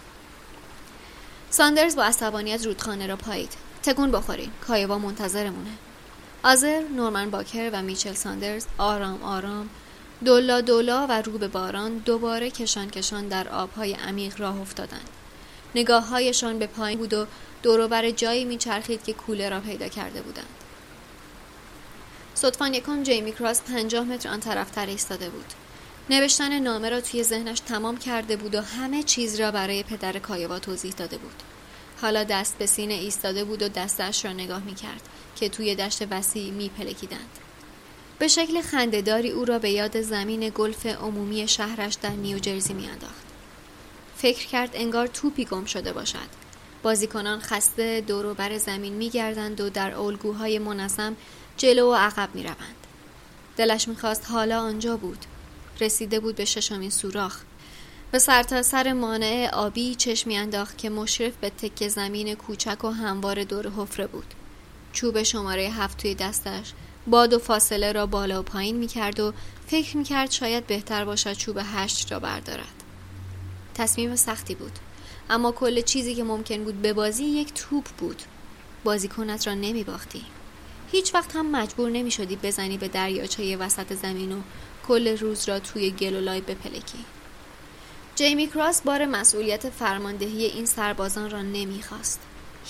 ساندرز 1.54 1.96
با 1.96 2.04
عصبانیت 2.04 2.66
رودخانه 2.66 3.06
را 3.06 3.16
پایید. 3.16 3.52
تکون 3.82 4.10
بخورین 4.10 4.50
کایوا 4.66 4.98
منتظرمونه. 4.98 5.70
آذر 6.42 6.82
نورمن 6.96 7.30
باوکر 7.30 7.70
و 7.72 7.82
میچل 7.82 8.12
ساندرز 8.12 8.66
آرام 8.78 9.22
آرام 9.22 9.68
دولا 10.24 10.60
دولا 10.60 11.06
و 11.06 11.22
رو 11.22 11.38
به 11.38 11.48
باران 11.48 11.98
دوباره 11.98 12.50
کشان 12.50 12.90
کشان 12.90 13.28
در 13.28 13.48
آبهای 13.48 13.92
عمیق 13.94 14.40
راه 14.40 14.60
افتادند. 14.60 15.08
نگاه 15.74 16.08
هایشان 16.08 16.58
به 16.58 16.66
پایین 16.66 16.98
بود 16.98 17.14
و 17.14 17.26
دوروبر 17.62 18.10
جایی 18.10 18.44
میچرخید 18.44 19.04
که 19.04 19.12
کوله 19.12 19.48
را 19.48 19.60
پیدا 19.60 19.88
کرده 19.88 20.22
بودند. 20.22 20.46
ستوان 22.34 22.74
یکم 22.74 23.02
جیمی 23.02 23.32
کراس 23.32 23.62
پنجاه 23.62 24.04
متر 24.04 24.28
آن 24.28 24.40
طرفتر 24.40 24.86
ایستاده 24.86 25.28
بود. 25.30 25.52
نوشتن 26.10 26.58
نامه 26.58 26.90
را 26.90 27.00
توی 27.00 27.22
ذهنش 27.22 27.60
تمام 27.60 27.96
کرده 27.96 28.36
بود 28.36 28.54
و 28.54 28.60
همه 28.60 29.02
چیز 29.02 29.40
را 29.40 29.50
برای 29.50 29.82
پدر 29.82 30.18
کایوا 30.18 30.58
توضیح 30.58 30.92
داده 30.92 31.18
بود 31.18 31.42
حالا 32.00 32.24
دست 32.24 32.58
به 32.58 32.66
سینه 32.66 32.94
ایستاده 32.94 33.44
بود 33.44 33.62
و 33.62 33.68
دستش 33.68 34.24
را 34.24 34.32
نگاه 34.32 34.62
می 34.62 34.74
کرد 34.74 35.08
که 35.36 35.48
توی 35.48 35.74
دشت 35.74 36.02
وسیع 36.10 36.50
می 36.50 36.68
پلکیدند. 36.68 37.38
به 38.18 38.28
شکل 38.28 38.60
خندهداری 38.60 39.30
او 39.30 39.44
را 39.44 39.58
به 39.58 39.70
یاد 39.70 40.00
زمین 40.00 40.52
گلف 40.54 40.86
عمومی 40.86 41.48
شهرش 41.48 41.94
در 41.94 42.10
نیوجرسی 42.10 42.74
میانداخت. 42.74 43.26
فکر 44.16 44.46
کرد 44.46 44.70
انگار 44.74 45.06
توپی 45.06 45.44
گم 45.44 45.64
شده 45.64 45.92
باشد. 45.92 46.42
بازیکنان 46.82 47.40
خسته 47.40 48.00
دور 48.00 48.34
بر 48.34 48.58
زمین 48.58 48.92
میگردند 48.92 49.60
و 49.60 49.70
در 49.70 49.94
الگوهای 49.94 50.58
منظم 50.58 51.16
جلو 51.56 51.90
و 51.90 51.94
عقب 51.94 52.28
می‌روند. 52.34 52.86
دلش 53.56 53.88
می‌خواست 53.88 54.26
حالا 54.30 54.60
آنجا 54.60 54.96
بود. 54.96 55.18
رسیده 55.80 56.20
بود 56.20 56.34
به 56.34 56.44
ششمین 56.44 56.90
سوراخ. 56.90 57.40
به 58.12 58.18
سرتاسر 58.18 58.82
سر 58.82 58.92
مانع 58.92 59.50
آبی 59.52 59.94
چشمی 59.94 60.36
انداخت 60.36 60.78
که 60.78 60.90
مشرف 60.90 61.32
به 61.40 61.50
تک 61.50 61.88
زمین 61.88 62.34
کوچک 62.34 62.84
و 62.84 62.88
هموار 62.88 63.44
دور 63.44 63.68
حفره 63.68 64.06
بود. 64.06 64.34
چوب 64.92 65.22
شماره 65.22 65.62
هفت 65.62 65.98
توی 65.98 66.14
دستش 66.14 66.72
باد 67.06 67.32
و 67.32 67.38
فاصله 67.38 67.92
را 67.92 68.06
بالا 68.06 68.40
و 68.40 68.42
پایین 68.42 68.76
می 68.76 68.86
کرد 68.86 69.20
و 69.20 69.32
فکر 69.66 69.96
می 69.96 70.04
کرد 70.04 70.30
شاید 70.30 70.66
بهتر 70.66 71.04
باشد 71.04 71.32
چوب 71.32 71.58
هشت 71.74 72.12
را 72.12 72.18
بردارد. 72.18 72.82
تصمیم 73.74 74.16
سختی 74.16 74.54
بود. 74.54 74.72
اما 75.30 75.52
کل 75.52 75.80
چیزی 75.80 76.14
که 76.14 76.24
ممکن 76.24 76.64
بود 76.64 76.82
به 76.82 76.92
بازی 76.92 77.24
یک 77.24 77.52
توپ 77.54 77.84
بود. 77.84 78.22
بازیکنت 78.84 79.46
را 79.46 79.54
نمی 79.54 79.84
باختی. 79.84 80.24
هیچ 80.92 81.14
وقت 81.14 81.36
هم 81.36 81.50
مجبور 81.50 81.90
نمی 81.90 82.10
شدی 82.10 82.36
بزنی 82.36 82.78
به 82.78 82.88
دریاچه 82.88 83.56
وسط 83.56 83.92
زمین 83.92 84.32
و 84.32 84.40
کل 84.88 85.18
روز 85.18 85.48
را 85.48 85.58
توی 85.58 85.90
گل 85.90 86.16
و 86.16 86.20
لای 86.20 86.40
بپلکی. 86.40 87.04
جیمی 88.14 88.46
کراس 88.46 88.82
بار 88.82 89.06
مسئولیت 89.06 89.70
فرماندهی 89.70 90.44
این 90.44 90.66
سربازان 90.66 91.30
را 91.30 91.42
نمی‌خواست. 91.42 92.20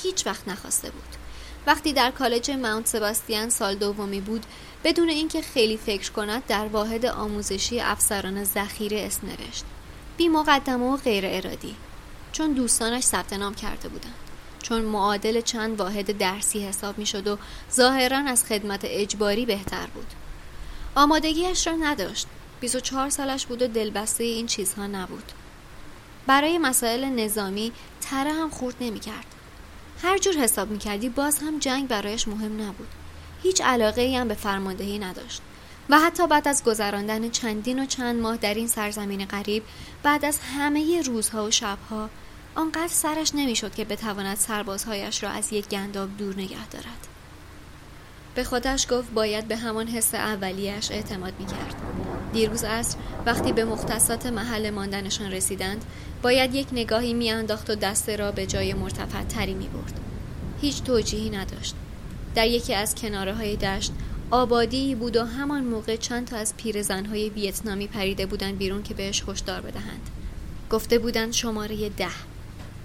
هیچ 0.02 0.26
وقت 0.26 0.49
نخواسته 0.49 0.90
بود. 0.90 1.23
وقتی 1.66 1.92
در 1.92 2.11
کالج 2.11 2.50
ماونت 2.50 2.87
سباستیان 2.87 3.50
سال 3.50 3.75
دومی 3.75 4.21
بود 4.21 4.47
بدون 4.85 5.09
اینکه 5.09 5.42
خیلی 5.42 5.76
فکر 5.76 6.12
کند 6.12 6.47
در 6.47 6.66
واحد 6.66 7.07
آموزشی 7.07 7.81
افسران 7.81 8.45
ذخیره 8.45 9.00
اسم 9.00 9.26
نوشت 9.26 9.64
بی 10.16 10.28
مقدمه 10.28 10.85
و 10.85 10.97
غیر 10.97 11.25
ارادی 11.26 11.75
چون 12.33 12.52
دوستانش 12.52 13.02
ثبت 13.02 13.33
نام 13.33 13.54
کرده 13.54 13.88
بودند 13.88 14.14
چون 14.62 14.83
معادل 14.83 15.40
چند 15.40 15.81
واحد 15.81 16.19
درسی 16.19 16.66
حساب 16.66 16.99
می 16.99 17.07
شد 17.07 17.26
و 17.26 17.38
ظاهرا 17.73 18.19
از 18.19 18.45
خدمت 18.45 18.81
اجباری 18.85 19.47
بهتر 19.47 19.87
بود 19.87 20.07
آمادگیش 20.94 21.66
را 21.66 21.72
نداشت. 21.72 22.26
24 22.61 23.11
سالش 23.11 23.46
بود 23.46 23.62
و 23.62 23.66
دلبسته 23.66 24.25
این 24.25 24.46
چیزها 24.46 24.87
نبود. 24.87 25.32
برای 26.26 26.58
مسائل 26.58 27.04
نظامی 27.04 27.72
تره 28.00 28.32
هم 28.32 28.50
خورد 28.50 28.75
نمی 28.80 29.00
کرد 29.00 29.26
هر 30.02 30.18
جور 30.18 30.34
حساب 30.34 30.70
می 30.70 30.78
کردی 30.78 31.08
باز 31.08 31.38
هم 31.38 31.58
جنگ 31.58 31.88
برایش 31.88 32.28
مهم 32.28 32.62
نبود. 32.62 32.88
هیچ 33.42 33.61
علاقه 33.61 34.02
ای 34.02 34.16
هم 34.16 34.28
به 34.28 34.34
فرماندهی 34.34 34.99
نداشت. 34.99 35.42
و 35.88 35.99
حتی 35.99 36.26
بعد 36.26 36.49
از 36.49 36.64
گذراندن 36.64 37.30
چندین 37.30 37.82
و 37.82 37.87
چند 37.87 38.20
ماه 38.20 38.37
در 38.37 38.54
این 38.54 38.68
سرزمین 38.68 39.25
غریب 39.25 39.62
بعد 40.02 40.25
از 40.25 40.38
همه 40.56 41.02
روزها 41.02 41.44
و 41.44 41.50
شبها 41.50 42.11
آنقدر 42.54 42.88
سرش 42.88 43.34
نمی‌شد 43.34 43.75
که 43.75 43.84
بتواند 43.84 44.37
سربازهایش 44.37 45.22
را 45.22 45.30
از 45.30 45.52
یک 45.52 45.68
گنداب 45.68 46.16
دور 46.16 46.34
نگه 46.34 46.66
دارد. 46.66 47.08
به 48.34 48.44
خودش 48.44 48.86
گفت 48.90 49.12
باید 49.12 49.48
به 49.48 49.56
همان 49.56 49.86
حس 49.88 50.14
اولیش 50.14 50.90
اعتماد 50.90 51.32
می 51.38 51.46
کرد. 51.46 51.74
دیروز 52.32 52.64
عصر 52.64 52.96
وقتی 53.26 53.52
به 53.52 53.64
مختصات 53.64 54.26
محل 54.26 54.70
ماندنشان 54.70 55.32
رسیدند 55.32 55.84
باید 56.22 56.54
یک 56.54 56.66
نگاهی 56.72 57.14
میانداخت 57.14 57.70
و 57.70 57.74
دسته 57.74 58.16
را 58.16 58.32
به 58.32 58.46
جای 58.46 58.74
مرتفع 58.74 59.22
تری 59.22 59.54
می 59.54 59.68
برد. 59.68 60.00
هیچ 60.60 60.82
توجیهی 60.82 61.30
نداشت. 61.30 61.74
در 62.34 62.46
یکی 62.46 62.74
از 62.74 62.94
کناره 62.94 63.34
های 63.34 63.56
دشت 63.56 63.92
آبادی 64.30 64.94
بود 64.94 65.16
و 65.16 65.24
همان 65.24 65.64
موقع 65.64 65.96
چند 65.96 66.26
تا 66.26 66.36
از 66.36 66.56
پیرزنهای 66.56 67.28
ویتنامی 67.28 67.86
پریده 67.86 68.26
بودند 68.26 68.58
بیرون 68.58 68.82
که 68.82 68.94
بهش 68.94 69.24
هشدار 69.28 69.60
بدهند. 69.60 70.10
گفته 70.70 70.98
بودند 70.98 71.32
شماره 71.32 71.88
ده. 71.88 72.08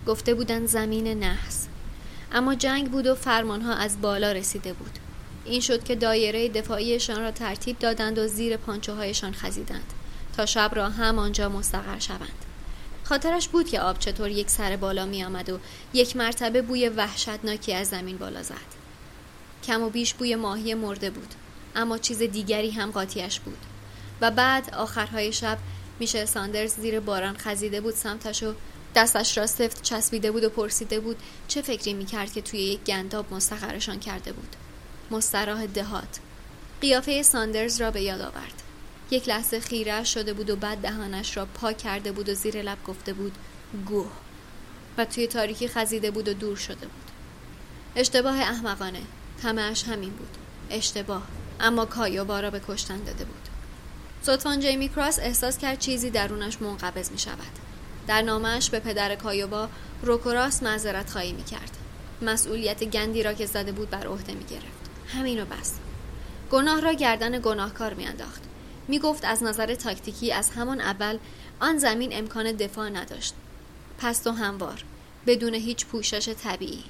گفته 0.07 0.33
بودند 0.33 0.67
زمین 0.67 1.07
نحس. 1.07 1.67
اما 2.31 2.55
جنگ 2.55 2.91
بود 2.91 3.07
و 3.07 3.15
فرمانها 3.15 3.73
از 3.73 4.01
بالا 4.01 4.31
رسیده 4.31 4.73
بود. 4.73 5.06
این 5.47 5.61
شد 5.61 5.83
که 5.83 5.95
دایره 5.95 6.49
دفاعیشان 6.49 7.21
را 7.21 7.31
ترتیب 7.31 7.79
دادند 7.79 8.17
و 8.17 8.27
زیر 8.27 8.57
پانچوهایشان 8.57 9.33
خزیدند 9.33 9.93
تا 10.37 10.45
شب 10.45 10.71
را 10.73 10.89
همانجا 10.89 11.49
مستقر 11.49 11.99
شوند. 11.99 12.45
خاطرش 13.03 13.47
بود 13.47 13.69
که 13.69 13.81
آب 13.81 13.99
چطور 13.99 14.29
یک 14.29 14.49
سر 14.49 14.75
بالا 14.75 15.05
می 15.05 15.23
آمد 15.23 15.49
و 15.49 15.59
یک 15.93 16.15
مرتبه 16.15 16.61
بوی 16.61 16.89
وحشتناکی 16.89 17.73
از 17.73 17.87
زمین 17.87 18.17
بالا 18.17 18.43
زد. 18.43 18.77
کم 19.63 19.81
و 19.81 19.89
بیش 19.89 20.13
بوی 20.13 20.35
ماهی 20.35 20.73
مرده 20.73 21.09
بود 21.09 21.33
اما 21.75 21.97
چیز 21.97 22.21
دیگری 22.21 22.71
هم 22.71 22.91
قاطیش 22.91 23.39
بود. 23.39 23.57
و 24.21 24.31
بعد 24.31 24.75
آخرهای 24.75 25.33
شب 25.33 25.57
میشل 25.99 26.25
ساندرز 26.25 26.73
زیر 26.73 26.99
باران 26.99 27.37
خزیده 27.37 27.81
بود 27.81 27.95
سمتش 27.95 28.43
و 28.43 28.53
دستش 28.95 29.37
را 29.37 29.47
سفت 29.47 29.81
چسبیده 29.81 30.31
بود 30.31 30.43
و 30.43 30.49
پرسیده 30.49 30.99
بود 30.99 31.17
چه 31.47 31.61
فکری 31.61 31.93
می‌کرد 31.93 32.33
که 32.33 32.41
توی 32.41 32.59
یک 32.59 32.83
گنداب 32.83 33.33
مستقرشان 33.33 33.99
کرده 33.99 34.33
بود. 34.33 34.55
مستراح 35.11 35.65
دهات. 35.65 36.19
قیافه 36.81 37.23
ساندرز 37.23 37.81
را 37.81 37.91
به 37.91 38.01
یاد 38.01 38.21
آورد. 38.21 38.63
یک 39.11 39.29
لحظه 39.29 39.59
خیره 39.59 40.03
شده 40.03 40.33
بود 40.33 40.49
و 40.49 40.55
بعد 40.55 40.77
دهانش 40.77 41.37
را 41.37 41.45
پاک 41.45 41.77
کرده 41.77 42.11
بود 42.11 42.29
و 42.29 42.33
زیر 42.33 42.61
لب 42.61 42.83
گفته 42.83 43.13
بود 43.13 43.37
گوه. 43.85 44.11
و 44.97 45.05
توی 45.05 45.27
تاریکی 45.27 45.67
خزیده 45.67 46.11
بود 46.11 46.27
و 46.27 46.33
دور 46.33 46.57
شده 46.57 46.85
بود. 46.87 47.11
اشتباه 47.95 48.39
احمقانه. 48.39 49.01
همهش 49.43 49.83
همین 49.83 50.11
بود. 50.11 50.37
اشتباه. 50.69 51.23
اما 51.59 51.85
کایوبا 51.85 52.39
را 52.39 52.49
به 52.49 52.61
کشتن 52.67 52.97
داده 52.97 53.25
بود. 53.25 53.47
سطفان 54.21 54.59
جیمی 54.59 54.89
کراس 54.89 55.19
احساس 55.19 55.57
کرد 55.57 55.79
چیزی 55.79 56.09
درونش 56.09 56.61
منقبض 56.61 57.11
می 57.11 57.19
شود 57.19 57.37
در 58.07 58.21
نامش 58.21 58.69
به 58.69 58.79
پدر 58.79 59.15
کایوبا 59.15 59.69
روکوراس 60.03 60.63
معذرت 60.63 61.09
خواهی 61.09 61.33
می 61.33 61.43
کرد 61.43 61.77
مسئولیت 62.21 62.83
گندی 62.83 63.23
را 63.23 63.33
که 63.33 63.45
زده 63.45 63.71
بود 63.71 63.89
بر 63.89 64.07
عهده 64.07 64.33
می 64.33 64.43
گرفت 64.43 64.76
همینو 65.07 65.45
بس. 65.45 65.73
گناه 66.51 66.81
را 66.81 66.93
گردن 66.93 67.39
گناهکار 67.39 67.93
می 67.93 68.05
انداخت 68.05 68.41
می 68.87 68.99
گفت 68.99 69.25
از 69.25 69.43
نظر 69.43 69.75
تاکتیکی 69.75 70.31
از 70.31 70.49
همان 70.49 70.81
اول 70.81 71.17
آن 71.59 71.77
زمین 71.77 72.09
امکان 72.13 72.51
دفاع 72.51 72.89
نداشت. 72.89 73.33
پست 73.97 74.27
و 74.27 74.31
هموار 74.31 74.83
بدون 75.27 75.53
هیچ 75.53 75.85
پوشش 75.85 76.29
طبیعی. 76.29 76.83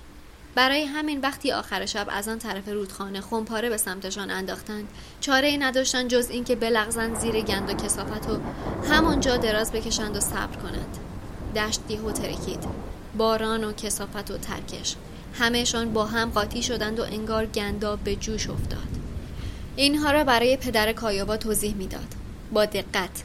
برای 0.56 0.84
همین 0.84 1.22
وقتی 1.22 1.52
آخر 1.52 1.86
شب 1.86 2.08
از 2.10 2.28
آن 2.28 2.40
طرف 2.40 2.68
رودخانه 2.68 3.22
خمپاره 3.22 3.70
به 3.70 3.78
سمتشان 3.78 4.32
انداختند 4.32 4.88
چاره 5.22 5.48
ای 5.48 5.58
نداشتند 5.58 6.10
جز 6.10 6.30
اینکه 6.30 6.56
بلغزند 6.56 7.20
زیر 7.20 7.42
گند 7.42 7.70
و 7.70 7.74
کسافت 7.74 8.30
و 8.30 8.40
همانجا 8.92 9.38
دراز 9.38 9.72
بکشند 9.72 10.18
و 10.18 10.20
صبر 10.20 10.56
کنند. 10.56 10.98
دشت 11.56 11.82
یهو 11.90 12.12
ترکید. 12.12 12.60
باران 13.18 13.64
و 13.64 13.74
کسافت 13.74 14.32
و 14.32 14.38
ترکش. 14.38 14.96
همهشان 15.40 15.94
با 15.94 16.06
هم 16.06 16.30
قاطی 16.30 16.64
شدند 16.64 17.00
و 17.00 17.04
انگار 17.04 17.46
گنداب 17.46 18.00
به 18.00 18.16
جوش 18.16 18.50
افتاد. 18.50 18.88
اینها 19.76 20.12
را 20.12 20.24
برای 20.24 20.58
پدر 20.58 20.94
کایاوا 20.94 21.38
توضیح 21.38 21.76
می‌داد. 21.76 22.08
با 22.52 22.66
دقت 22.66 23.24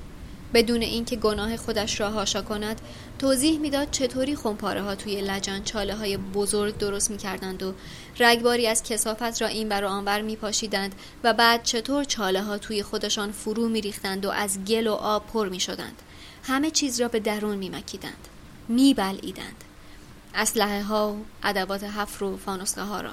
بدون 0.54 0.83
اینکه 0.83 1.16
گناه 1.16 1.57
خودش 1.57 2.00
را 2.00 2.11
هاشا 2.11 2.42
کند 2.42 2.81
توضیح 3.19 3.59
می‌داد 3.59 3.90
چطوری 3.90 4.37
خمپاره 4.37 4.83
ها 4.83 4.95
توی 4.95 5.21
لجن 5.21 5.62
چاله 5.62 5.95
های 5.95 6.16
بزرگ 6.16 6.78
درست 6.78 7.11
می‌کردند 7.11 7.62
و 7.62 7.75
رگباری 8.21 8.66
از 8.66 8.83
کسافت 8.83 9.42
را 9.42 9.49
این 9.49 9.69
بر 9.69 9.85
آنور 9.85 10.21
میپاشیدند 10.21 10.95
و 11.25 11.33
بعد 11.33 11.62
چطور 11.62 12.04
چاله 12.04 12.42
ها 12.42 12.59
توی 12.59 12.83
خودشان 12.83 13.33
فرو 13.33 13.69
میریختند 13.69 14.26
و 14.26 14.31
از 14.31 14.64
گل 14.64 14.87
و 14.87 14.92
آب 14.92 15.26
پر 15.26 15.49
می‌شدند. 15.49 16.02
همه 16.42 16.71
چیز 16.71 17.00
را 17.00 17.09
به 17.09 17.21
درون 17.21 17.59
میمکیدند. 17.59 18.28
میبلعیدند. 18.69 19.64
اسلحه 20.34 20.82
ها 20.82 21.12
و 21.12 21.24
ادوات 21.42 21.84
حفر 21.84 22.24
و 22.24 22.38
ها 22.76 23.00
را. 23.00 23.12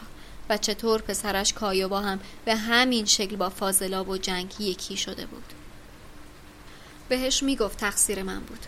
و 0.49 0.57
چطور 0.57 1.01
پسرش 1.01 1.53
کایوبا 1.53 1.99
هم 1.99 2.19
به 2.45 2.55
همین 2.55 3.05
شکل 3.05 3.35
با 3.35 3.49
فاضلاب 3.49 4.09
و 4.09 4.17
جنگ 4.17 4.53
یکی 4.59 4.97
شده 4.97 5.25
بود. 5.25 5.53
بهش 7.09 7.43
می‌گفت 7.43 7.77
تقصیر 7.77 8.23
من 8.23 8.39
بود. 8.39 8.65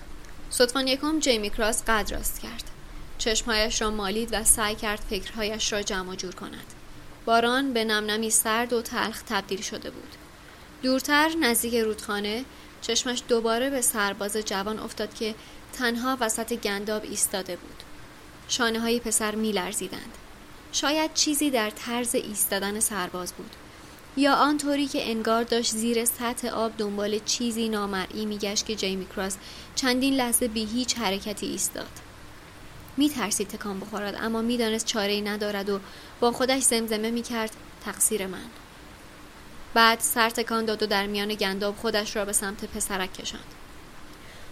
صدفان 0.50 0.88
یکم 0.88 1.20
جیمی 1.20 1.50
کراس 1.50 1.84
قد 1.88 2.12
راست 2.12 2.40
کرد. 2.40 2.64
چشمهایش 3.18 3.82
را 3.82 3.92
مالید 3.92 4.30
و 4.32 4.44
سعی 4.44 4.76
کرد 4.76 5.00
فکرهایش 5.10 5.74
را 5.74 5.82
جمع 5.82 6.16
جور 6.16 6.36
کند. 6.36 6.74
باران 7.26 7.74
به 7.74 7.84
نمنمی 7.84 8.30
سرد 8.30 8.74
و 8.74 8.82
تلخ 8.82 9.22
تبدیل 9.22 9.62
شده 9.62 9.90
بود. 9.90 10.16
دورتر 10.84 11.30
نزدیک 11.40 11.76
رودخانه 11.76 12.46
چشمش 12.82 13.24
دوباره 13.28 13.70
به 13.70 13.82
سرباز 13.82 14.38
جوان 14.38 14.80
افتاد 14.80 15.14
که 15.14 15.36
تنها 15.74 16.18
وسط 16.20 16.54
گنداب 16.54 17.04
ایستاده 17.04 17.56
بود. 17.56 17.84
شانه 18.52 18.80
های 18.80 19.00
پسر 19.00 19.36
می 19.36 19.52
لرزیدند. 19.52 20.18
شاید 20.72 21.14
چیزی 21.14 21.50
در 21.50 21.70
طرز 21.70 22.16
ایستادن 22.16 22.80
سرباز 22.80 23.34
بود. 23.34 23.52
یا 24.18 24.34
آنطوری 24.34 24.88
که 24.88 25.10
انگار 25.10 25.44
داشت 25.44 25.72
زیر 25.72 26.06
سطح 26.06 26.48
آب 26.48 26.72
دنبال 26.78 27.20
چیزی 27.20 27.70
نامرئی 27.70 28.26
میگشت 28.26 28.66
که 28.66 28.76
جیمی 28.76 29.06
کراس 29.16 29.38
چندین 29.76 30.14
لحظه 30.14 30.48
بی 30.48 30.66
هیچ 30.66 30.98
حرکتی 30.98 31.46
ایستاد. 31.46 31.90
میترسید 32.98 33.48
تکان 33.48 33.80
بخورد 33.80 34.18
اما 34.22 34.42
می‌دانست 34.42 34.86
چاره 34.86 35.22
ندارد 35.22 35.70
و 35.70 35.80
با 36.20 36.32
خودش 36.32 36.62
زمزمه 36.62 37.12
می‌کرد 37.12 37.52
تقصیر 37.86 38.28
من. 38.28 38.46
بعد 39.74 40.00
سر 40.00 40.30
تکان 40.30 40.66
داد 40.66 40.84
و 40.84 40.86
در 40.86 41.08
میان 41.08 41.34
گنداب 41.34 41.76
خودش 41.78 42.16
را 42.16 42.26
به 42.26 42.34
سمت 42.34 42.66
پسرک 42.66 43.14
کشاند. 43.14 43.44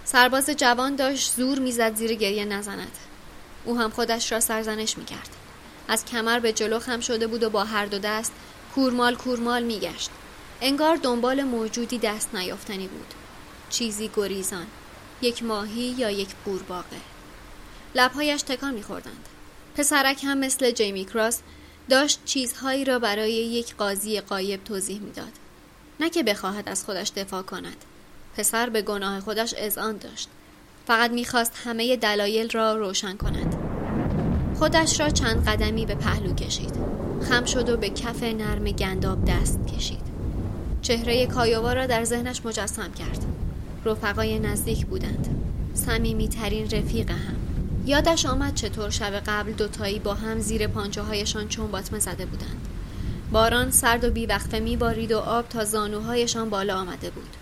سرباز 0.06 0.50
جوان 0.50 0.96
داشت 0.96 1.34
زور 1.34 1.60
می‌زد 1.60 1.96
زیر 1.96 2.14
گریه 2.14 2.46
نزند. 2.46 2.98
او 3.70 3.80
هم 3.80 3.90
خودش 3.90 4.32
را 4.32 4.40
سرزنش 4.40 4.98
می‌کرد. 4.98 5.30
از 5.88 6.06
کمر 6.06 6.40
به 6.40 6.54
جلو 6.54 6.80
خم 6.80 7.00
شده 7.00 7.28
بود 7.28 7.44
و 7.44 7.50
با 7.50 7.64
هر 7.64 7.86
دو 7.86 8.00
دست 8.00 8.32
کورمال 8.76 9.16
کورمال 9.16 9.64
میگشت. 9.64 10.10
انگار 10.62 10.96
دنبال 10.96 11.44
موجودی 11.44 11.98
دست 11.98 12.36
نیافتنی 12.36 12.88
بود. 12.88 13.14
چیزی 13.70 14.12
گریزان 14.16 14.66
یک 15.22 15.44
ماهی 15.44 15.96
یا 15.98 16.10
یک 16.10 16.30
قورباغه 16.46 16.98
لبهایش 17.96 18.42
تکان 18.42 18.74
میخوردند. 18.74 19.30
پسرک 19.76 20.24
هم 20.24 20.38
مثل 20.38 20.72
جیمی 20.72 21.06
کراس 21.06 21.40
داشت 21.90 22.20
چیزهایی 22.26 22.86
را 22.86 23.00
برای 23.00 23.34
یک 23.34 23.76
قاضی 23.76 24.22
قایب 24.22 24.64
توضیح 24.64 25.00
می‌داد. 25.00 25.32
نه 26.00 26.10
که 26.10 26.24
بخواهد 26.24 26.70
از 26.70 26.84
خودش 26.84 27.12
دفاع 27.16 27.42
کند. 27.42 27.86
پسر 28.38 28.70
به 28.70 28.82
گناه 28.82 29.20
خودش 29.20 29.54
اذعان 29.58 29.98
داشت. 29.98 30.30
فقط 30.88 31.12
می‌خواست 31.12 31.54
همه 31.66 31.96
دلایل 31.96 32.50
را 32.50 32.76
روشن 32.76 33.18
کند. 33.18 33.59
خودش 34.60 35.00
را 35.00 35.10
چند 35.10 35.48
قدمی 35.48 35.86
به 35.86 35.96
پهلو 35.96 36.34
کشید. 36.34 36.74
خم 37.30 37.46
شد 37.46 37.70
و 37.70 37.78
به 37.78 37.90
کف 37.90 38.24
نرم 38.24 38.64
گنداب 38.64 39.26
دست 39.26 39.60
کشید. 39.76 40.02
چهره 40.82 41.26
کایووا 41.26 41.74
را 41.74 41.86
در 41.86 42.04
ذهنش 42.04 42.42
مجسم 42.46 42.92
کرد. 42.92 43.26
رفقای 43.86 44.40
نزدیک 44.40 44.86
بودند. 44.86 45.28
سمیمی 45.74 46.28
ترین 46.28 46.70
رفیق 46.70 47.12
هم. 47.12 47.36
یادش 47.86 48.26
آمد 48.26 48.54
چطور 48.54 48.90
شب 48.90 49.14
قبل 49.14 49.52
دوتایی 49.52 50.00
با 50.00 50.14
هم 50.14 50.40
زیر 50.40 50.68
پانچه 50.68 51.02
هایشان 51.02 51.48
چون 51.48 51.72
باطمه 51.72 52.00
زده 52.00 52.26
بودند. 52.26 52.68
باران 53.32 53.72
سرد 53.72 54.04
و 54.04 54.12
بیوقفه 54.12 54.60
میبارید 54.60 55.12
و 55.12 55.20
آب 55.20 55.50
تا 55.50 55.66
زانوهایشان 55.66 56.50
بالا 56.50 56.78
آمده 56.78 57.10
بود. 57.10 57.39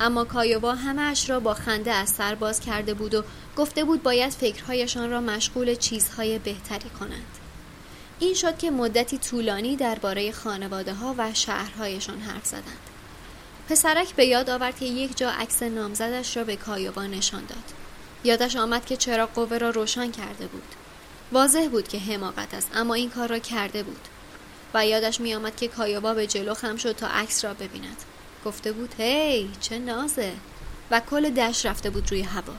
اما 0.00 0.24
کایووا 0.24 0.74
همهاش 0.74 1.30
را 1.30 1.40
با 1.40 1.54
خنده 1.54 1.92
از 1.92 2.08
سر 2.08 2.34
باز 2.34 2.60
کرده 2.60 2.94
بود 2.94 3.14
و 3.14 3.24
گفته 3.56 3.84
بود 3.84 4.02
باید 4.02 4.32
فکرهایشان 4.32 5.10
را 5.10 5.20
مشغول 5.20 5.74
چیزهای 5.74 6.38
بهتری 6.38 6.90
کنند. 7.00 7.38
این 8.18 8.34
شد 8.34 8.58
که 8.58 8.70
مدتی 8.70 9.18
طولانی 9.18 9.76
درباره 9.76 10.32
خانواده 10.32 10.94
ها 10.94 11.14
و 11.18 11.34
شهرهایشان 11.34 12.20
حرف 12.20 12.46
زدند. 12.46 12.90
پسرک 13.68 14.14
به 14.14 14.24
یاد 14.24 14.50
آورد 14.50 14.78
که 14.78 14.86
یک 14.86 15.16
جا 15.16 15.30
عکس 15.30 15.62
نامزدش 15.62 16.36
را 16.36 16.44
به 16.44 16.56
کایووا 16.56 17.06
نشان 17.06 17.44
داد. 17.46 17.64
یادش 18.24 18.56
آمد 18.56 18.84
که 18.84 18.96
چرا 18.96 19.26
قوه 19.26 19.58
را 19.58 19.70
روشن 19.70 20.10
کرده 20.10 20.46
بود. 20.46 20.74
واضح 21.32 21.68
بود 21.68 21.88
که 21.88 21.98
حماقت 21.98 22.54
است 22.54 22.70
اما 22.74 22.94
این 22.94 23.10
کار 23.10 23.28
را 23.28 23.38
کرده 23.38 23.82
بود. 23.82 24.08
و 24.74 24.86
یادش 24.86 25.20
می 25.20 25.34
آمد 25.34 25.56
که 25.56 25.68
کایووا 25.68 26.14
به 26.14 26.26
جلو 26.26 26.54
خم 26.54 26.76
شد 26.76 26.92
تا 26.92 27.06
عکس 27.06 27.44
را 27.44 27.54
ببیند. 27.54 27.96
گفته 28.44 28.72
بود 28.72 28.94
هی 28.98 29.50
چه 29.60 29.78
نازه. 29.78 30.32
و 30.90 31.00
کل 31.00 31.30
دشت 31.30 31.66
رفته 31.66 31.90
بود 31.90 32.10
روی 32.10 32.22
هوا. 32.22 32.54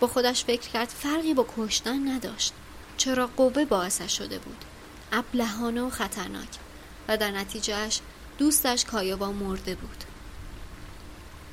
با 0.00 0.06
خودش 0.06 0.44
فکر 0.44 0.68
کرد 0.68 0.88
فرقی 0.88 1.34
با 1.34 1.46
کشتن 1.56 2.08
نداشت. 2.08 2.52
چرا 2.96 3.26
قوه 3.36 3.64
باعثش 3.64 4.18
شده 4.18 4.38
بود. 4.38 4.64
ابلهانه 5.12 5.82
و 5.82 5.90
خطرناک. 5.90 6.48
و 7.08 7.16
در 7.16 7.30
نتیجهش 7.30 8.00
دوستش 8.38 8.84
کایوبا 8.84 9.32
مرده 9.32 9.74
بود. 9.74 10.04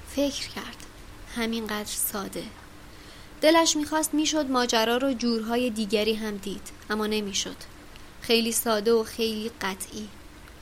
فکر 0.09 0.47
کرد. 0.47 0.85
همینقدر 1.35 1.85
ساده. 1.85 2.43
دلش 3.41 3.75
می‌خواست 3.75 4.13
می‌شد 4.13 4.51
ماجرا 4.51 4.97
رو 4.97 5.13
جورهای 5.13 5.69
دیگری 5.69 6.13
هم 6.13 6.37
دید 6.37 6.69
اما 6.89 7.07
نمی‌شد. 7.07 7.57
خیلی 8.21 8.51
ساده 8.51 8.93
و 8.93 9.03
خیلی 9.03 9.51
قطعی. 9.61 10.09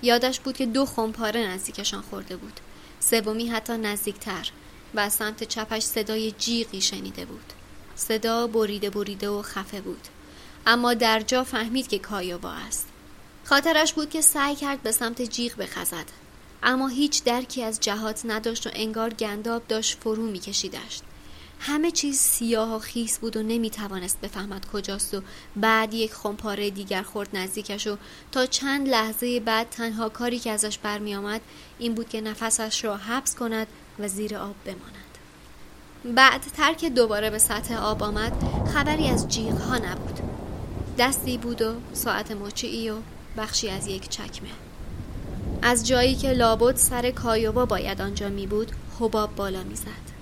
یادش 0.05 0.39
بود 0.39 0.57
که 0.57 0.65
دو 0.65 0.85
خمپاره 0.85 1.39
نزدیکشان 1.39 2.01
خورده 2.01 2.35
بود. 2.35 2.59
سومی 2.99 3.47
حتی 3.47 3.77
نزدیکتر 3.77 4.49
و 4.93 4.99
از 4.99 5.13
سمت 5.13 5.43
چپش 5.43 5.83
صدای 5.83 6.31
جیغی 6.31 6.81
شنیده 6.81 7.25
بود. 7.25 7.53
صدا 7.95 8.47
بریده 8.47 8.89
بریده 8.89 9.29
و 9.29 9.41
خفه 9.41 9.81
بود. 9.81 10.07
اما 10.67 10.93
در 10.93 11.19
جا 11.19 11.43
فهمید 11.43 11.87
که 11.87 11.99
کایوبا 11.99 12.51
است. 12.51 12.87
خاطرش 13.43 13.93
بود 13.93 14.09
که 14.09 14.21
سعی 14.21 14.55
کرد 14.55 14.81
به 14.81 14.91
سمت 14.91 15.21
جیغ 15.21 15.55
بخزد. 15.57 16.05
اما 16.63 16.87
هیچ 16.87 17.23
درکی 17.23 17.63
از 17.63 17.79
جهات 17.79 18.21
نداشت 18.25 18.67
و 18.67 18.69
انگار 18.73 19.13
گنداب 19.13 19.67
داشت 19.67 19.97
فرو 20.01 20.25
میکشیدش. 20.25 20.99
همه 21.59 21.91
چیز 21.91 22.17
سیاه 22.17 22.75
و 22.75 22.79
خیس 22.79 23.19
بود 23.19 23.37
و 23.37 23.43
نمی 23.43 23.69
توانست 23.69 24.21
بفهمد 24.21 24.65
کجاست 24.65 25.13
و 25.13 25.21
بعد 25.55 25.93
یک 25.93 26.13
خمپاره 26.13 26.69
دیگر 26.69 27.03
خورد 27.03 27.29
نزدیکش 27.33 27.87
و 27.87 27.97
تا 28.31 28.45
چند 28.45 28.87
لحظه 28.87 29.39
بعد 29.39 29.69
تنها 29.69 30.09
کاری 30.09 30.39
که 30.39 30.51
ازش 30.51 30.77
برمی 30.77 31.15
آمد 31.15 31.41
این 31.79 31.93
بود 31.93 32.09
که 32.09 32.21
نفسش 32.21 32.83
را 32.83 32.97
حبس 32.97 33.35
کند 33.35 33.67
و 33.99 34.07
زیر 34.07 34.37
آب 34.37 34.55
بماند. 34.65 35.05
بعد 36.15 36.41
ترک 36.57 36.85
دوباره 36.85 37.29
به 37.29 37.37
سطح 37.37 37.75
آب 37.75 38.03
آمد 38.03 38.33
خبری 38.73 39.07
از 39.07 39.27
جیغ 39.27 39.61
ها 39.61 39.77
نبود. 39.77 40.19
دستی 40.97 41.37
بود 41.37 41.61
و 41.61 41.73
ساعت 41.93 42.31
مچی 42.31 42.89
و 42.89 42.95
بخشی 43.37 43.69
از 43.69 43.87
یک 43.87 44.09
چکمه. 44.09 44.49
از 45.61 45.87
جایی 45.87 46.15
که 46.15 46.33
لابد 46.33 46.75
سر 46.75 47.11
کایوبا 47.11 47.65
باید 47.65 48.01
آنجا 48.01 48.29
می 48.29 48.47
بود 48.47 48.71
حباب 48.99 49.35
بالا 49.35 49.63
می 49.63 49.75
زد. 49.75 50.14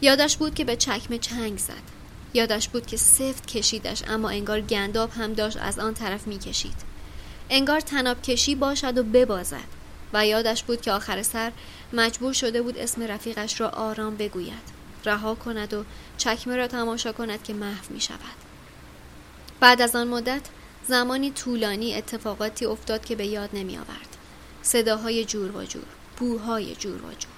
یادش 0.00 0.36
بود 0.36 0.54
که 0.54 0.64
به 0.64 0.76
چکمه 0.76 1.18
چنگ 1.18 1.58
زد. 1.58 1.96
یادش 2.34 2.68
بود 2.68 2.86
که 2.86 2.96
سفت 2.96 3.46
کشیدش 3.46 4.02
اما 4.08 4.30
انگار 4.30 4.60
گنداب 4.60 5.10
هم 5.10 5.32
داشت 5.32 5.56
از 5.60 5.78
آن 5.78 5.94
طرف 5.94 6.26
می 6.26 6.38
کشید 6.38 6.96
انگار 7.50 7.80
تناب 7.80 8.22
کشی 8.22 8.54
باشد 8.54 8.98
و 8.98 9.02
ببازد. 9.02 9.76
و 10.12 10.26
یادش 10.26 10.62
بود 10.62 10.80
که 10.80 10.92
آخر 10.92 11.22
سر 11.22 11.52
مجبور 11.92 12.32
شده 12.32 12.62
بود 12.62 12.78
اسم 12.78 13.02
رفیقش 13.02 13.60
را 13.60 13.68
آرام 13.68 14.16
بگوید. 14.16 14.76
رها 15.04 15.34
کند 15.34 15.74
و 15.74 15.84
چکمه 16.18 16.56
را 16.56 16.66
تماشا 16.66 17.12
کند 17.12 17.42
که 17.42 17.54
محو 17.54 17.84
می 17.94 18.00
شود 18.00 18.18
بعد 19.60 19.82
از 19.82 19.96
آن 19.96 20.08
مدت 20.08 20.42
زمانی 20.88 21.30
طولانی 21.30 21.94
اتفاقاتی 21.94 22.66
افتاد 22.66 23.04
که 23.04 23.16
به 23.16 23.26
یاد 23.26 23.50
نمی 23.52 23.76
آورد 23.76 24.16
صداهای 24.62 25.24
جور 25.24 25.56
و 25.56 25.64
جور 25.64 25.86
بوهای 26.16 26.74
جور 26.74 26.96
و 26.96 27.10
جور. 27.18 27.35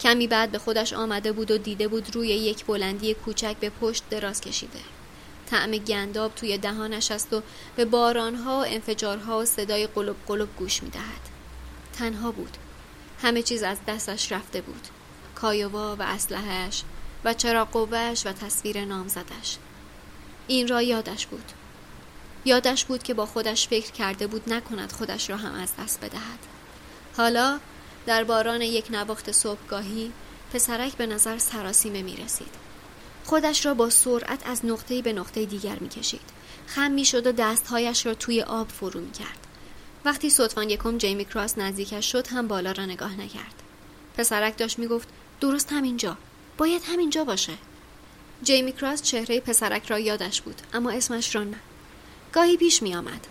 کمی 0.00 0.26
بعد 0.26 0.50
به 0.50 0.58
خودش 0.58 0.92
آمده 0.92 1.32
بود 1.32 1.50
و 1.50 1.58
دیده 1.58 1.88
بود 1.88 2.14
روی 2.14 2.28
یک 2.28 2.64
بلندی 2.64 3.14
کوچک 3.14 3.56
به 3.60 3.70
پشت 3.70 4.02
دراز 4.10 4.40
کشیده. 4.40 4.78
طعم 5.46 5.70
گنداب 5.70 6.34
توی 6.34 6.58
دهانش 6.58 7.10
است 7.10 7.32
و 7.32 7.42
به 7.76 7.84
بارانها 7.84 8.58
و 8.58 8.64
انفجارها 8.66 9.38
و 9.38 9.44
صدای 9.44 9.86
قلب 9.86 10.16
قلب 10.26 10.48
گوش 10.56 10.82
می 10.82 10.90
دهد. 10.90 11.30
تنها 11.98 12.30
بود. 12.32 12.56
همه 13.22 13.42
چیز 13.42 13.62
از 13.62 13.78
دستش 13.86 14.32
رفته 14.32 14.60
بود. 14.60 14.88
کایوا 15.34 15.96
و 15.96 16.02
اسلحهش 16.02 16.82
و 17.24 17.34
چرا 17.34 17.64
قوهش 17.64 18.26
و 18.26 18.32
تصویر 18.32 18.84
نامزدش. 18.84 19.56
این 20.46 20.68
را 20.68 20.82
یادش 20.82 21.26
بود. 21.26 21.52
یادش 22.44 22.84
بود 22.84 23.02
که 23.02 23.14
با 23.14 23.26
خودش 23.26 23.68
فکر 23.68 23.92
کرده 23.92 24.26
بود 24.26 24.52
نکند 24.52 24.92
خودش 24.92 25.30
را 25.30 25.36
هم 25.36 25.54
از 25.54 25.72
دست 25.78 26.00
بدهد. 26.00 26.38
حالا 27.16 27.60
در 28.06 28.24
باران 28.24 28.62
یک 28.62 28.86
نواخت 28.90 29.32
صبحگاهی 29.32 30.12
پسرک 30.52 30.92
به 30.92 31.06
نظر 31.06 31.38
سراسیمه 31.38 32.02
می 32.02 32.16
رسید. 32.16 32.54
خودش 33.24 33.66
را 33.66 33.74
با 33.74 33.90
سرعت 33.90 34.46
از 34.46 34.66
نقطه 34.66 35.02
به 35.02 35.12
نقطه 35.12 35.44
دیگر 35.44 35.78
می 35.78 35.88
کشید. 35.88 36.40
خم 36.66 36.90
می 36.90 37.04
شد 37.04 37.26
و 37.26 37.32
دستهایش 37.32 38.06
را 38.06 38.14
توی 38.14 38.42
آب 38.42 38.68
فرو 38.68 39.00
می 39.00 39.10
کرد. 39.10 39.46
وقتی 40.04 40.30
صدفان 40.30 40.70
یکم 40.70 40.98
جیمی 40.98 41.24
کراس 41.24 41.58
نزدیکش 41.58 42.12
شد 42.12 42.26
هم 42.26 42.48
بالا 42.48 42.72
را 42.72 42.86
نگاه 42.86 43.20
نکرد. 43.20 43.62
پسرک 44.16 44.56
داشت 44.56 44.78
می 44.78 44.86
گفت 44.86 45.08
درست 45.40 45.72
همینجا. 45.72 46.16
باید 46.58 46.82
همینجا 46.84 47.24
باشه. 47.24 47.52
جیمی 48.42 48.72
کراس 48.72 49.02
چهره 49.02 49.40
پسرک 49.40 49.86
را 49.86 49.98
یادش 49.98 50.40
بود 50.40 50.60
اما 50.72 50.90
اسمش 50.90 51.34
را 51.34 51.44
نه. 51.44 51.56
گاهی 52.32 52.56
پیش 52.56 52.82
می 52.82 52.94
آمد. 52.94 53.26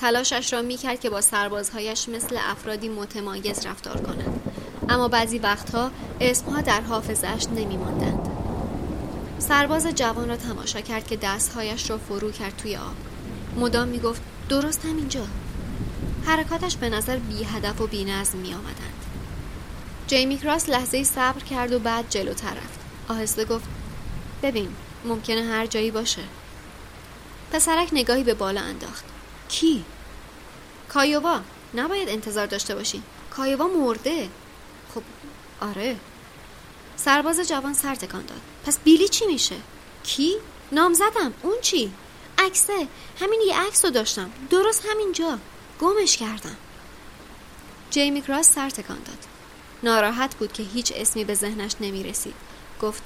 تلاشش 0.00 0.52
را 0.52 0.62
می 0.62 0.76
کرد 0.76 1.00
که 1.00 1.10
با 1.10 1.20
سربازهایش 1.20 2.08
مثل 2.08 2.38
افرادی 2.40 2.88
متمایز 2.88 3.66
رفتار 3.66 4.00
کند 4.00 4.40
اما 4.88 5.08
بعضی 5.08 5.38
وقتها 5.38 5.90
اسمها 6.20 6.60
در 6.60 6.80
حافظش 6.80 7.46
نمی 7.56 7.76
ماندند. 7.76 8.28
سرباز 9.38 9.86
جوان 9.86 10.28
را 10.28 10.36
تماشا 10.36 10.80
کرد 10.80 11.06
که 11.06 11.16
دستهایش 11.16 11.90
را 11.90 11.98
فرو 11.98 12.30
کرد 12.30 12.56
توی 12.56 12.76
آب. 12.76 12.94
مدام 13.56 13.88
می 13.88 13.98
گفت 13.98 14.22
درست 14.48 14.84
همینجا. 14.84 15.26
حرکاتش 16.26 16.76
به 16.76 16.88
نظر 16.88 17.16
بی 17.16 17.44
هدف 17.44 17.80
و 17.80 17.86
بی 17.86 18.04
نظم 18.04 18.38
می 18.38 18.54
آمدند. 18.54 19.04
جیمی 20.06 20.38
کراس 20.38 20.68
لحظه 20.68 21.04
صبر 21.04 21.40
کرد 21.40 21.72
و 21.72 21.78
بعد 21.78 22.10
جلوتر 22.10 22.50
رفت. 22.50 22.80
آهسته 23.08 23.44
گفت 23.44 23.64
ببین 24.42 24.68
ممکنه 25.04 25.42
هر 25.42 25.66
جایی 25.66 25.90
باشه. 25.90 26.22
پسرک 27.52 27.88
نگاهی 27.92 28.24
به 28.24 28.34
بالا 28.34 28.60
انداخت. 28.60 29.04
کی؟ 29.48 29.84
کایووا 30.88 31.40
نباید 31.74 32.08
انتظار 32.08 32.46
داشته 32.46 32.74
باشی. 32.74 33.02
کایووا 33.30 33.66
مرده. 33.66 34.28
خب 34.94 35.02
آره. 35.60 35.96
سرباز 36.96 37.40
جوان 37.40 37.74
سر 37.74 37.94
تکان 37.94 38.26
داد. 38.26 38.40
پس 38.66 38.78
بیلی 38.78 39.08
چی 39.08 39.26
میشه؟ 39.26 39.56
کی؟ 40.04 40.36
نام 40.72 40.94
زدم. 40.94 41.34
اون 41.42 41.56
چی؟ 41.62 41.92
عکسه. 42.38 42.88
همین 43.20 43.40
یه 43.46 43.60
عکس 43.60 43.84
رو 43.84 43.90
داشتم. 43.90 44.30
درست 44.50 44.86
همینجا. 44.90 45.38
گمش 45.80 46.16
کردم. 46.16 46.56
جیمی 47.90 48.22
کراس 48.22 48.54
سر 48.54 48.70
تکان 48.70 48.98
داد. 49.04 49.18
ناراحت 49.82 50.34
بود 50.34 50.52
که 50.52 50.62
هیچ 50.62 50.92
اسمی 50.96 51.24
به 51.24 51.34
ذهنش 51.34 51.74
نمی 51.80 52.02
رسید 52.02 52.34
گفت 52.82 53.02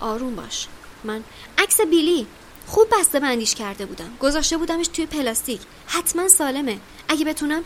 آروم 0.00 0.36
باش. 0.36 0.66
من 1.04 1.24
عکس 1.58 1.80
بیلی. 1.80 2.26
خوب 2.70 2.88
بسته 2.98 3.20
بندیش 3.20 3.54
کرده 3.54 3.86
بودم. 3.86 4.16
گذاشته 4.20 4.56
بودمش 4.56 4.88
توی 4.88 5.06
پلاستیک. 5.06 5.60
حتما 5.86 6.28
سالمه. 6.28 6.78
اگه 7.08 7.24
بتونم 7.24 7.64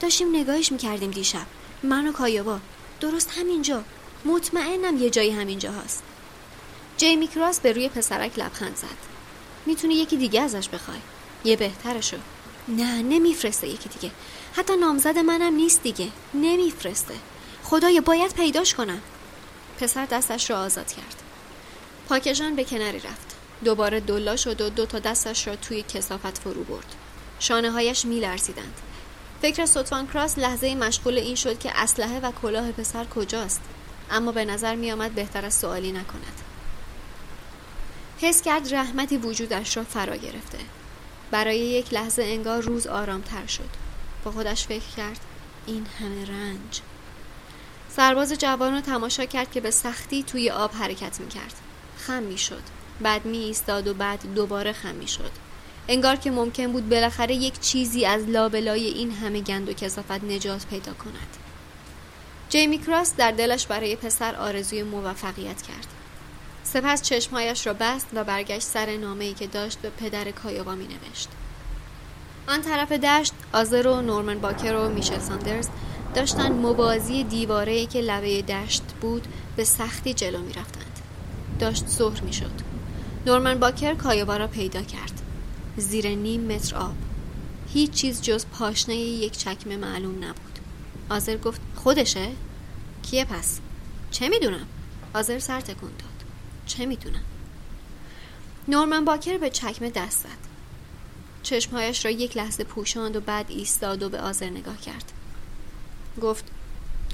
داشتیم 0.00 0.36
نگاهش 0.36 0.72
می‌کردیم 0.72 1.10
دیشب. 1.10 1.46
من 1.82 2.08
و 2.08 2.12
کایابا. 2.12 2.58
درست 3.00 3.30
همینجا. 3.38 3.84
مطمئنم 4.24 4.98
یه 4.98 5.10
جایی 5.10 5.30
همینجا 5.30 5.72
هست. 5.72 6.02
جیمی 6.96 7.28
کراس 7.28 7.60
به 7.60 7.72
روی 7.72 7.88
پسرک 7.88 8.38
لبخند 8.38 8.76
زد. 8.76 9.14
می‌تونی 9.66 9.94
یکی 9.94 10.16
دیگه 10.16 10.40
ازش 10.40 10.68
بخوای. 10.68 10.98
یه 11.44 11.56
بهترشو. 11.56 12.16
نه 12.68 13.02
نمیفرسته 13.02 13.68
یکی 13.68 13.88
دیگه. 13.88 14.10
حتی 14.56 14.76
نامزد 14.76 15.18
منم 15.18 15.54
نیست 15.54 15.82
دیگه. 15.82 16.08
نمیفرسته. 16.34 17.14
خدایا 17.64 18.00
باید 18.00 18.34
پیداش 18.34 18.74
کنم. 18.74 19.00
پسر 19.80 20.06
دستش 20.06 20.50
رو 20.50 20.56
آزاد 20.56 20.92
کرد. 20.92 21.22
پاکشان 22.08 22.56
به 22.56 22.64
کناری 22.64 22.98
رفت. 22.98 23.33
دوباره 23.64 24.00
دلا 24.00 24.36
شد 24.36 24.60
و 24.60 24.70
دو 24.70 24.86
تا 24.86 24.98
دستش 24.98 25.46
را 25.46 25.56
توی 25.56 25.82
کسافت 25.82 26.38
فرو 26.38 26.64
برد. 26.64 26.94
شانه 27.38 27.70
هایش 27.70 28.04
می 28.04 28.20
لرزیدند 28.20 28.80
فکر 29.42 29.66
سوتوان 29.66 30.06
کراس 30.06 30.38
لحظه 30.38 30.74
مشغول 30.74 31.18
این 31.18 31.34
شد 31.34 31.58
که 31.58 31.72
اسلحه 31.74 32.20
و 32.20 32.32
کلاه 32.42 32.72
پسر 32.72 33.04
کجاست 33.04 33.60
اما 34.10 34.32
به 34.32 34.44
نظر 34.44 34.74
می 34.74 34.92
آمد 34.92 35.12
بهتر 35.12 35.44
از 35.44 35.54
سوالی 35.54 35.92
نکند. 35.92 36.40
حس 38.18 38.42
کرد 38.42 38.74
رحمتی 38.74 39.16
وجودش 39.16 39.76
را 39.76 39.84
فرا 39.84 40.16
گرفته. 40.16 40.58
برای 41.30 41.58
یک 41.58 41.94
لحظه 41.94 42.22
انگار 42.22 42.62
روز 42.62 42.86
آرامتر 42.86 43.46
شد. 43.46 43.70
با 44.24 44.30
خودش 44.30 44.66
فکر 44.66 44.88
کرد 44.96 45.20
این 45.66 45.86
همه 46.00 46.26
رنج. 46.26 46.80
سرباز 47.96 48.32
جوان 48.32 48.72
را 48.72 48.80
تماشا 48.80 49.24
کرد 49.24 49.52
که 49.52 49.60
به 49.60 49.70
سختی 49.70 50.22
توی 50.22 50.50
آب 50.50 50.70
حرکت 50.74 51.20
می 51.20 51.28
کرد 51.28 51.54
خم 51.98 52.22
می 52.22 52.38
شد 52.38 52.62
بعد 53.00 53.24
می 53.24 53.38
ایستاد 53.38 53.88
و 53.88 53.94
بعد 53.94 54.34
دوباره 54.34 54.72
خم 54.72 54.94
می 54.94 55.08
شد 55.08 55.30
انگار 55.88 56.16
که 56.16 56.30
ممکن 56.30 56.72
بود 56.72 56.88
بالاخره 56.88 57.34
یک 57.34 57.60
چیزی 57.60 58.06
از 58.06 58.28
لابلای 58.28 58.84
این 58.84 59.10
همه 59.10 59.40
گند 59.40 59.68
و 59.68 59.72
کسافت 59.72 60.24
نجات 60.24 60.66
پیدا 60.66 60.92
کند 60.92 61.36
جیمی 62.48 62.78
کراس 62.78 63.16
در 63.16 63.30
دلش 63.30 63.66
برای 63.66 63.96
پسر 63.96 64.34
آرزوی 64.34 64.82
موفقیت 64.82 65.62
کرد 65.62 65.86
سپس 66.64 67.02
چشمهایش 67.02 67.66
را 67.66 67.74
بست 67.80 68.06
و 68.14 68.24
برگشت 68.24 68.66
سر 68.66 68.96
نامه 68.96 69.24
ای 69.24 69.34
که 69.34 69.46
داشت 69.46 69.78
به 69.78 69.90
پدر 69.90 70.30
کایوبا 70.30 70.74
می 70.74 70.84
نوشت. 70.84 71.28
آن 72.48 72.62
طرف 72.62 72.92
دشت 72.92 73.32
آزر 73.52 73.86
و 73.86 74.00
نورمن 74.02 74.38
باکر 74.38 74.74
و 74.74 74.88
میشل 74.88 75.18
ساندرز 75.18 75.68
داشتن 76.14 76.52
موازی 76.52 77.24
دیواره 77.24 77.86
که 77.86 78.00
لبه 78.00 78.42
دشت 78.42 78.82
بود 79.00 79.26
به 79.56 79.64
سختی 79.64 80.14
جلو 80.14 80.38
می 80.38 80.52
رفتند. 80.52 80.98
داشت 81.58 81.86
ظهر 81.86 82.20
می 82.20 82.32
شد. 82.32 82.73
نورمن 83.26 83.58
باکر 83.58 83.94
کایوبا 83.94 84.36
را 84.36 84.46
پیدا 84.46 84.82
کرد. 84.82 85.22
زیر 85.76 86.08
نیم 86.08 86.40
متر 86.40 86.76
آب. 86.76 86.94
هیچ 87.72 87.90
چیز 87.90 88.22
جز 88.22 88.46
پاشنه 88.46 88.96
یک 88.96 89.38
چکمه 89.38 89.76
معلوم 89.76 90.24
نبود. 90.24 90.58
آزر 91.10 91.36
گفت 91.36 91.60
خودشه؟ 91.74 92.28
کیه 93.02 93.24
پس؟ 93.24 93.58
چه 94.10 94.28
می‌دونم؟ 94.28 94.66
آزر 95.14 95.38
سر 95.38 95.60
تکون 95.60 95.90
داد. 95.90 96.24
چه 96.66 96.86
می‌دونم؟ 96.86 97.24
نورمن 98.68 99.04
باکر 99.04 99.38
به 99.38 99.50
چکمه 99.50 99.90
دست 99.90 100.18
زد. 100.22 100.48
چشمهایش 101.42 102.04
را 102.04 102.10
یک 102.10 102.36
لحظه 102.36 102.64
پوشاند 102.64 103.16
و 103.16 103.20
بعد 103.20 103.46
ایستاد 103.48 104.02
و 104.02 104.08
به 104.08 104.20
آزر 104.20 104.50
نگاه 104.50 104.80
کرد. 104.80 105.12
گفت 106.22 106.44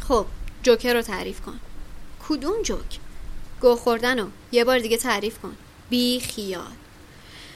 خب 0.01 0.27
جوکر 0.63 0.95
رو 0.95 1.03
تعریف 1.03 1.41
کن 1.41 1.61
کدوم 2.29 2.63
جوک؟ 2.63 2.99
گو 3.61 3.77
خوردن 3.77 4.19
رو 4.19 4.29
یه 4.53 4.65
بار 4.65 4.79
دیگه 4.79 4.97
تعریف 4.97 5.39
کن 5.39 5.57
بی 5.91 6.21
خیال. 6.21 6.73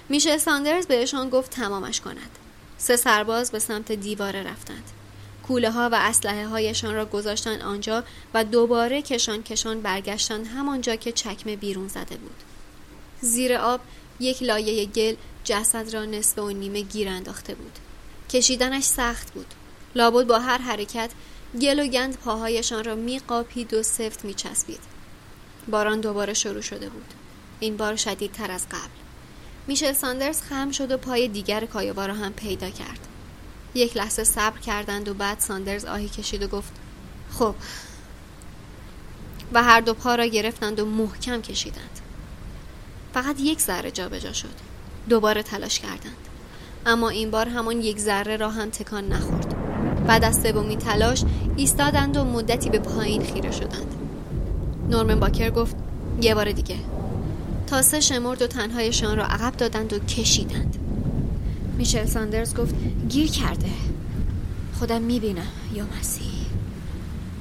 میشه 0.09 0.39
ساندرز 0.39 0.87
بهشان 0.87 1.31
گفت 1.31 1.51
تمامش 1.51 2.01
کند. 2.01 2.31
سه 2.79 2.97
سرباز 2.97 3.51
به 3.51 3.59
سمت 3.59 3.93
دیواره 3.93 4.43
رفتند. 4.43 4.91
کوله 5.43 5.71
ها 5.71 5.89
و 5.93 5.95
اسلحه 5.95 6.47
هایشان 6.47 6.95
را 6.95 7.07
گذاشتن 7.07 7.61
آنجا 7.61 8.05
و 8.35 8.45
دوباره 8.45 9.03
کشان 9.03 9.43
کشان 9.43 9.81
برگشتن 9.81 10.45
همانجا 10.45 10.97
که 10.97 11.13
چکمه 11.13 11.57
بیرون 11.57 11.89
زده 11.89 12.17
بود. 12.17 12.37
زیر 13.21 13.55
آب 13.55 13.81
یک 14.21 14.43
لایه 14.43 14.87
گل 14.87 15.15
جسد 15.45 15.95
را 15.95 16.05
نصف 16.05 16.39
و 16.39 16.51
نیمه 16.51 16.81
گیر 16.81 17.09
انداخته 17.09 17.55
بود. 17.55 17.79
کشیدنش 18.31 18.85
سخت 18.85 19.33
بود. 19.33 19.55
لابد 19.95 20.27
با 20.27 20.39
هر 20.39 20.59
حرکت 20.59 21.11
گل 21.61 21.81
و 21.81 21.87
گند 21.87 22.17
پاهایشان 22.17 22.85
را 22.85 22.95
میقاپید 22.95 23.75
و 23.75 23.83
سفت 23.83 24.25
میچسبید. 24.25 24.81
باران 25.69 26.01
دوباره 26.01 26.35
شروع 26.35 26.61
شده 26.61 26.89
بود. 26.89 27.15
این 27.61 27.77
بار 27.77 27.97
شدیدتر 27.97 28.51
از 28.51 28.67
قبل. 28.69 29.05
میشل 29.67 29.93
ساندرز 29.93 30.43
خم 30.43 30.71
شد 30.71 30.91
و 30.91 30.97
پای 30.97 31.29
دیگر 31.29 31.67
کایوبا 31.67 32.07
را 32.07 32.15
هم 32.15 32.33
پیدا 32.33 32.71
کرد. 32.71 33.09
یک 33.75 33.97
لحظه 33.97 34.25
صبر 34.25 34.59
کردند 34.59 35.09
و 35.09 35.15
بعد 35.15 35.39
ساندرز 35.39 35.85
آهی 35.85 36.09
کشید 36.09 36.43
و 36.43 36.49
گفت 36.49 36.73
خب. 37.31 37.55
و 39.53 39.63
هر 39.63 39.81
دو 39.81 39.95
پا 39.95 40.15
را 40.15 40.27
گرفتند 40.27 40.81
و 40.81 40.87
محکم 40.87 41.43
کشیدند. 41.43 42.01
فقط 43.15 43.41
یک 43.41 43.61
ذره 43.61 43.91
جابجا 43.91 44.33
شد. 44.33 44.55
دوباره 45.09 45.43
تلاش 45.43 45.79
کردند. 45.79 46.29
اما 46.87 47.09
این 47.09 47.31
بار 47.31 47.49
همان 47.49 47.81
یک 47.81 47.99
ذره 47.99 48.37
را 48.37 48.51
هم 48.51 48.71
تکان 48.71 49.09
نخورد. 49.09 49.55
بعد 50.07 50.25
از 50.25 50.43
سومین 50.43 50.79
تلاش 50.79 51.25
ایستادند 51.57 52.17
و 52.17 52.25
مدتی 52.25 52.71
به 52.71 52.79
پایین 52.79 53.25
خیره 53.25 53.51
شدند. 53.51 53.95
نورمن 54.91 55.21
باکر 55.21 55.51
گفت 55.51 55.77
یه 56.21 56.35
بار 56.35 56.53
دیگه. 56.53 56.77
تا 57.67 57.83
سه 57.83 58.01
شمرد 58.01 58.43
و 58.43 58.47
تنهایشان 58.47 59.17
را 59.17 59.25
عقب 59.25 59.57
دادند 59.57 59.93
و 59.93 59.99
کشیدند. 59.99 60.79
میشل 61.79 62.07
ساندرز 62.07 62.55
گفت 62.55 62.75
گیر 63.09 63.31
کرده. 63.31 63.71
خودم 64.79 65.03
می‌بینم 65.03 65.53
یا 65.75 65.87
مسیح. 65.99 66.33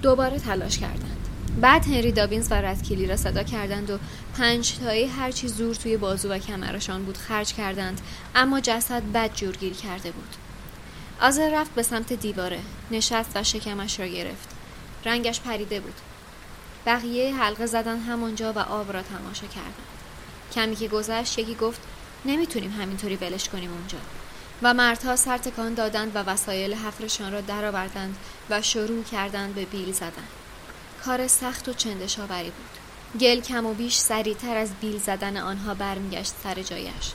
دوباره 0.01 0.39
تلاش 0.39 0.77
کردند. 0.77 1.27
بعد 1.61 1.85
هنری 1.85 2.11
دابینز 2.11 2.51
و 2.51 2.53
ردکیلی 2.53 3.05
را 3.05 3.17
صدا 3.17 3.43
کردند 3.43 3.89
و 3.89 3.97
پنج 4.37 4.73
تایی 4.77 5.05
هرچی 5.05 5.47
زور 5.47 5.75
توی 5.75 5.97
بازو 5.97 6.29
و 6.29 6.37
کمرشان 6.37 7.05
بود 7.05 7.17
خرج 7.17 7.53
کردند 7.53 8.01
اما 8.35 8.59
جسد 8.59 9.03
بد 9.13 9.35
جور 9.35 9.57
گیر 9.57 9.73
کرده 9.73 10.11
بود. 10.11 10.35
آزر 11.21 11.49
رفت 11.49 11.75
به 11.75 11.83
سمت 11.83 12.13
دیواره 12.13 12.59
نشست 12.91 13.31
و 13.35 13.43
شکمش 13.43 13.99
را 13.99 14.07
گرفت. 14.07 14.49
رنگش 15.05 15.41
پریده 15.41 15.79
بود. 15.79 15.95
بقیه 16.85 17.35
حلقه 17.35 17.65
زدن 17.65 17.99
همانجا 17.99 18.53
و 18.53 18.59
آب 18.59 18.93
را 18.93 19.01
تماشا 19.01 19.47
کردند. 19.47 19.92
کمی 20.55 20.75
که 20.75 20.87
گذشت 20.87 21.39
یکی 21.39 21.55
گفت 21.55 21.81
نمی‌تونیم 22.25 22.71
همینطوری 22.71 23.15
ولش 23.15 23.49
کنیم 23.49 23.71
اونجا. 23.73 23.97
و 24.61 24.73
مردها 24.73 25.15
سر 25.15 25.37
تکان 25.37 25.73
دادند 25.73 26.15
و 26.15 26.19
وسایل 26.19 26.73
حفرشان 26.73 27.31
را 27.31 27.41
درآوردند 27.41 28.17
و 28.49 28.61
شروع 28.61 29.03
کردند 29.03 29.55
به 29.55 29.65
بیل 29.65 29.91
زدن. 29.91 30.27
کار 31.05 31.27
سخت 31.27 31.69
و 31.69 31.73
چندشاوری 31.73 32.51
بود. 32.51 33.19
گل 33.21 33.39
کم 33.39 33.65
و 33.65 33.73
بیش 33.73 33.97
سریعتر 33.97 34.57
از 34.57 34.73
بیل 34.81 34.99
زدن 34.99 35.37
آنها 35.37 35.73
برمیگشت 35.73 36.33
سر 36.43 36.61
جایش. 36.61 37.11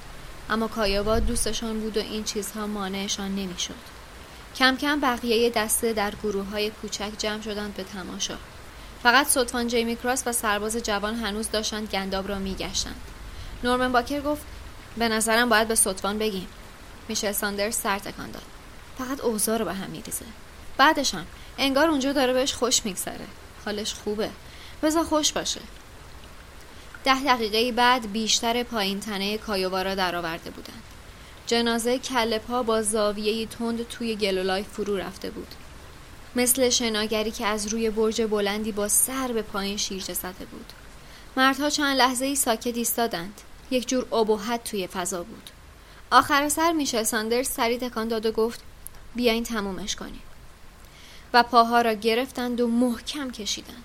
اما 0.51 0.68
کایاوا 0.68 1.18
دوستشان 1.18 1.81
بود 1.81 1.96
و 1.96 2.01
این 2.01 2.24
چیزها 2.24 2.66
مانعشان 2.66 3.35
نمی‌شد. 3.35 3.74
کم 4.57 4.77
کم 4.77 5.01
بقیه 5.01 5.51
دسته 5.51 5.92
در 5.92 6.12
گروه 6.22 6.46
های 6.46 6.70
کوچک 6.70 7.11
جمع 7.18 7.42
شدند 7.42 7.74
به 7.74 7.85
تماشا. 7.85 8.37
فقط 9.03 9.27
صدفان 9.27 9.68
جیمی 9.68 9.96
کراس 9.96 10.22
و 10.27 10.33
سرباز 10.33 10.77
جوان 10.77 11.14
هنوز 11.14 11.51
داشتند 11.51 11.88
گنداب 11.88 12.29
را 12.29 12.38
میگشتند. 12.38 13.01
نورمن 13.64 13.92
باکر 13.92 14.21
گفت 14.21 14.42
به 14.97 15.09
نظرم 15.09 15.49
باید 15.49 15.68
به 15.68 15.75
صدفان 15.75 16.18
بگیم. 16.18 16.49
میشل 17.09 17.33
ساندرز 17.33 17.77
سر 17.77 17.99
تکان 17.99 18.31
داد. 18.31 18.42
فقط 18.99 19.21
اوضاع 19.21 19.59
رو 19.59 19.64
به 19.64 19.75
هم 19.75 19.90
میریزه. 19.90 20.25
بعدش 20.77 21.14
هم 21.14 21.27
انگار 21.59 21.88
اونجا 21.88 22.12
داره 22.12 22.33
بهش 22.33 22.55
خوش 22.55 22.85
میگذره. 22.85 23.27
حالش 23.64 23.94
خوبه. 23.94 24.31
بذار 24.83 25.05
خوش 25.05 25.33
باشه. 25.33 25.61
ده 27.05 27.25
دقیقه 27.25 27.73
بعد 27.73 28.12
بیشتر 28.12 28.62
پایین 28.62 29.01
تنه 29.01 29.38
کایووا 29.38 29.83
را 29.83 29.94
درآورده 29.94 30.51
بودند. 30.51 30.83
جنازه 31.47 31.99
کله 31.99 32.38
پا 32.38 32.62
با 32.62 32.83
زاویه 32.83 33.47
تند 33.47 33.88
توی 33.88 34.16
گلولای 34.16 34.62
فرو 34.62 34.97
رفته 34.97 35.31
بود. 35.31 35.55
مثل 36.37 36.71
شناگری 36.71 37.31
که 37.31 37.47
از 37.47 37.66
روی 37.66 37.90
برج 37.90 38.23
بلندی 38.23 38.73
با 38.73 38.88
سر 38.88 39.33
به 39.33 39.42
پایین 39.42 39.77
شیرجه 39.77 40.14
زده 40.14 40.44
بود. 40.44 40.73
مردها 41.37 41.71
چند 41.71 41.97
لحظه 41.97 42.25
ای 42.25 42.37
ساکت 42.37 42.77
ایستادند. 42.77 43.40
یک 43.70 43.88
جور 43.88 44.14
ابهت 44.14 44.64
توی 44.64 44.87
فضا 44.87 45.22
بود. 45.22 45.50
آخر 46.11 46.48
سر 46.48 46.72
میشل 46.72 47.02
ساندرز 47.02 47.48
سری 47.48 47.78
تکان 47.78 48.09
داد 48.09 48.26
و 48.26 48.33
گفت 48.33 48.61
بیاین 49.14 49.44
تمومش 49.44 49.96
کنیم. 49.96 50.22
و 51.35 51.42
پاها 51.42 51.81
را 51.81 51.92
گرفتند 51.92 52.61
و 52.61 52.66
محکم 52.66 53.31
کشیدند. 53.31 53.85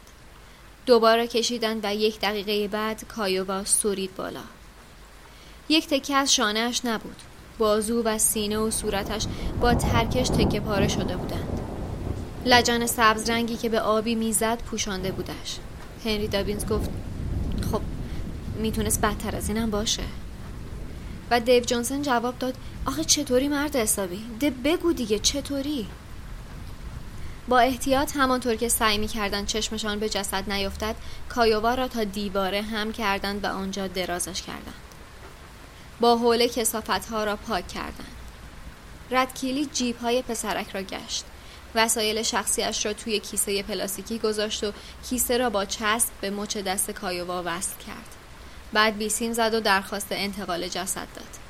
دوباره 0.86 1.28
کشیدند 1.28 1.80
و 1.84 1.96
یک 1.96 2.20
دقیقه 2.20 2.68
بعد 2.68 3.08
کایووا 3.08 3.66
سورید 3.66 4.16
بالا. 4.16 4.44
یک 5.70 5.88
تکه 5.88 6.16
از 6.16 6.34
شانهاش 6.34 6.86
نبود. 6.86 7.16
بازو 7.58 8.04
و 8.04 8.18
سینه 8.18 8.58
و 8.58 8.72
صورتش 8.72 9.26
با 9.62 9.74
ترکش 9.74 10.30
تکه 10.30 10.60
پاره 10.60 10.88
شده 10.88 11.18
بودند. 11.18 11.60
لجن 12.46 12.86
سبز 12.86 13.30
رنگی 13.30 13.58
که 13.58 13.70
به 13.70 13.80
آبی 13.80 14.16
می‌زد 14.16 14.58
پوشانده 14.58 15.12
بودش. 15.12 15.58
هنری 16.06 16.28
دابینز 16.28 16.66
گفت 16.66 16.90
می‌تونست 18.64 19.02
بدتر 19.02 19.36
از 19.36 19.50
اینم 19.50 19.72
باشه. 19.72 20.04
و 21.32 21.40
دیو 21.40 21.64
جانسن 21.64 22.02
جواب 22.02 22.40
داد 22.40 22.56
آخه 22.86 23.04
چطوری 23.04 23.48
مرد 23.48 23.76
حسابی؟ 23.76 24.26
ده 24.40 24.50
بگو 24.50 24.94
دیگه 24.94 25.20
چطوری؟ 25.20 25.88
با 27.48 27.60
احتیاط 27.60 28.12
همانطور 28.18 28.56
که 28.56 28.70
سعی 28.70 28.98
می 28.98 29.08
کردن 29.08 29.46
چشمشان 29.46 30.00
به 30.00 30.10
جسد 30.10 30.52
نیفتد 30.52 30.96
کایووا 31.30 31.76
را 31.76 31.88
تا 31.88 32.04
دیواره 32.04 32.62
هم 32.62 32.92
کردند 32.92 33.44
و 33.44 33.48
آنجا 33.48 33.88
درازش 33.88 34.42
کردند. 34.42 34.74
با 36.00 36.18
حوله 36.18 36.50
کسافت 36.50 36.90
ها 36.90 37.24
را 37.24 37.36
پاک 37.36 37.68
کردند. 37.68 38.16
ردکیلی 39.12 39.66
جیب 39.66 39.98
های 39.98 40.22
پسرک 40.22 40.70
را 40.72 40.82
گشت. 40.82 41.26
وسایل 41.76 42.24
شخصیش 42.24 42.86
را 42.86 42.94
توی 42.94 43.20
کیسه 43.20 43.64
پلاستیکی 43.64 44.20
گذاشت 44.20 44.64
و 44.64 44.72
کیسه 45.10 45.38
را 45.38 45.50
با 45.50 45.66
چسب 45.66 46.10
به 46.22 46.30
مچ 46.30 46.58
دست 46.58 46.92
کایووا 46.92 47.44
وصل 47.46 47.76
کرد. 47.88 48.23
بعد 48.74 48.98
بیسیم 48.98 49.34
زد 49.34 49.54
و 49.54 49.60
درخواست 49.60 50.08
انتقال 50.12 50.68
جسد 50.68 51.08
داد. 51.16 51.44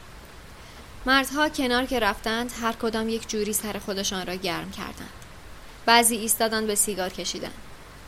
مردها 1.06 1.50
کنار 1.50 1.86
که 1.86 2.00
رفتند 2.00 2.52
هر 2.62 2.72
کدام 2.74 3.10
یک 3.10 3.30
جوری 3.30 3.54
سر 3.54 3.80
خودشان 3.80 4.26
را 4.26 4.36
گرم 4.36 4.72
کردند. 4.72 5.10
بعضی 5.86 6.16
ایستادند 6.16 6.68
به 6.68 6.76
سیگار 6.76 7.10
کشیدند. 7.10 7.54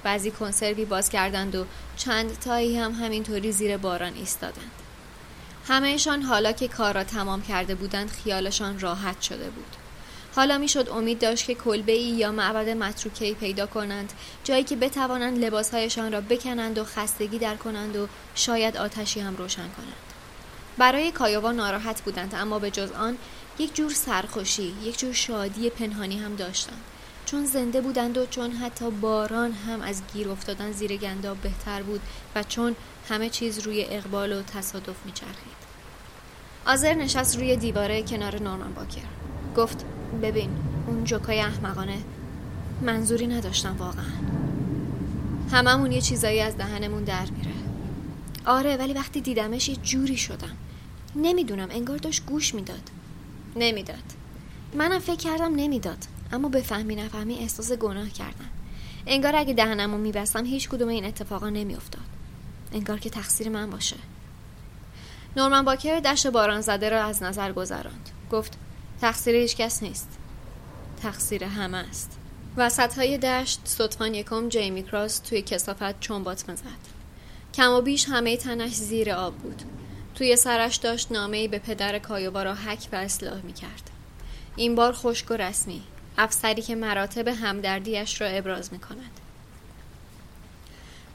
بعضی 0.04 0.32
کنسروی 0.32 0.86
باز 0.86 1.10
کردند 1.10 1.56
و 1.56 1.66
چند 1.98 2.40
تایی 2.40 2.78
هم 2.78 2.92
همینطوری 2.92 3.52
زیر 3.52 3.78
باران 3.78 4.14
ایستادند. 4.14 4.72
همهشان 5.68 6.22
حالا 6.22 6.52
که 6.52 6.68
کار 6.68 6.94
را 6.94 7.04
تمام 7.04 7.42
کرده 7.42 7.76
بودند 7.76 8.10
خیالشان 8.10 8.80
راحت 8.80 9.22
شده 9.22 9.50
بود. 9.50 9.85
حالا 10.36 10.58
می‌شد 10.58 10.90
امید 10.90 11.20
داشت 11.20 11.46
که 11.46 11.56
کلبه 11.56 11.92
ای 11.92 12.04
یا 12.04 12.32
معبد 12.32 12.70
متروکه 12.70 13.34
پیدا 13.34 13.66
کنند 13.66 14.14
جایی 14.44 14.64
که 14.64 14.76
بتوانند 14.76 15.46
لباسهایشان 15.46 16.12
را 16.12 16.22
بکنند 16.22 16.78
و 16.78 16.84
خستگی 16.84 17.40
در 17.40 17.56
کنند 17.56 17.96
و 17.96 18.08
شاید 18.36 18.78
آتشی 18.78 19.20
هم 19.20 19.36
روشن 19.36 19.70
کنند. 19.78 20.14
برای 20.78 21.12
کایاوا 21.12 21.52
ناراحت 21.52 22.02
بودند 22.02 22.36
اما 22.36 22.60
به 22.60 22.72
جز 22.72 22.92
آن 22.92 23.18
یک 23.60 23.76
جور 23.76 23.94
سرخوشی 23.94 24.74
یک 24.84 25.00
جور 25.00 25.14
شادی 25.14 25.70
پنهانی 25.70 26.20
هم 26.20 26.36
داشتند. 26.36 26.82
چون 27.26 27.46
زنده 27.46 27.82
بودند 27.82 28.18
و 28.18 28.26
چون 28.26 28.52
حتی 28.52 28.92
باران 28.92 29.52
هم 29.52 29.82
از 29.82 30.02
گیر 30.14 30.30
افتادن 30.30 30.72
زیر 30.72 30.98
گنداب 30.98 31.38
بهتر 31.38 31.82
بود 31.82 32.02
و 32.36 32.44
چون 32.44 32.76
همه 33.10 33.30
چیز 33.30 33.60
روی 33.60 33.86
اقبال 33.90 34.34
و 34.34 34.42
تصادف 34.42 34.96
میچرخید. 35.06 35.66
آزر 36.66 36.94
نشست 36.94 37.38
روی 37.38 37.56
دیواره 37.56 38.04
کنار 38.04 38.42
نورمن 38.42 38.74
باکر 38.74 39.02
گفت 39.58 39.86
ببین 40.22 40.50
اون 40.88 41.04
جوکای 41.04 41.40
احمقانه. 41.40 41.98
منظوری 42.82 43.28
نداشتم 43.28 43.76
واقعا. 43.78 44.06
هممون 45.52 45.92
یه 45.92 46.02
چیزایی 46.02 46.40
از 46.40 46.58
دهنمون 46.58 47.04
در 47.04 47.26
میره. 47.38 47.52
آره 48.46 48.78
ولی 48.78 48.94
وقتی 48.94 49.22
دیدمش 49.22 49.70
یه 49.70 49.76
جوری 49.76 50.18
شدم. 50.18 50.58
نمی‌دونم 51.16 51.68
انگار 51.72 51.98
داشت 51.98 52.26
گوش 52.26 52.56
می‌داد. 52.56 52.90
نمی‌داد. 53.56 54.04
منم 54.74 55.00
فکر 55.00 55.16
کردم 55.16 55.56
نمی‌داد 55.56 55.98
اما 56.32 56.50
به 56.50 56.62
فهمی 56.62 56.96
نفهمی 56.96 57.36
احساس 57.36 57.72
گناه 57.72 58.10
کردم. 58.10 58.50
انگار 59.08 59.36
اگه 59.36 59.54
دهنمو 59.54 59.98
میبستم 59.98 60.46
هیچ 60.46 60.70
کدوم 60.70 60.88
این 60.88 61.06
اتفاقا 61.06 61.50
نمیافتاد. 61.50 62.06
انگار 62.74 63.00
که 63.00 63.10
تقصیر 63.10 63.50
من 63.50 63.70
باشه. 63.70 63.96
نورمن 65.38 65.66
باکر 65.66 66.00
دشت 66.00 66.28
باران 66.28 66.62
زده 66.62 66.90
را 66.90 67.04
از 67.04 67.24
نظر 67.24 67.52
گذراند. 67.52 68.10
گفت 68.32 68.58
تقصیر 69.02 69.36
هیچ 69.36 69.56
کس 69.56 69.84
نیست. 69.84 70.10
تقصیر 71.02 71.44
همه 71.44 71.78
است. 71.78 72.20
وسط 72.58 72.98
های 72.98 73.18
دشت 73.18 73.60
صدفان 73.64 74.14
یکم 74.14 74.50
جیمی 74.50 74.84
کراس 74.84 75.20
توی 75.20 75.42
کسافت 75.42 76.00
چنبات 76.00 76.50
مزد. 76.50 76.66
کم 77.54 77.72
و 77.72 77.82
بیش 77.82 78.06
همه 78.10 78.38
تنش 78.38 78.74
زیر 78.74 79.12
آب 79.12 79.36
بود. 79.36 79.62
توی 80.16 80.36
سرش 80.36 80.76
داشت 80.76 81.12
نامه 81.12 81.48
به 81.48 81.60
پدر 81.60 82.00
کایوبا 82.00 82.44
را 82.44 82.56
حک 82.56 82.88
و 82.92 82.96
اصلاح 82.96 83.42
می 83.42 83.54
کرد 83.54 83.90
این 84.56 84.76
بار 84.76 84.94
خشک 84.94 85.32
و 85.32 85.34
رسمی. 85.34 85.84
افسری 86.18 86.62
که 86.62 86.76
مراتب 86.76 87.28
همدردیش 87.28 88.22
را 88.22 88.28
ابراز 88.28 88.74
می 88.74 88.80
کند. 88.80 89.20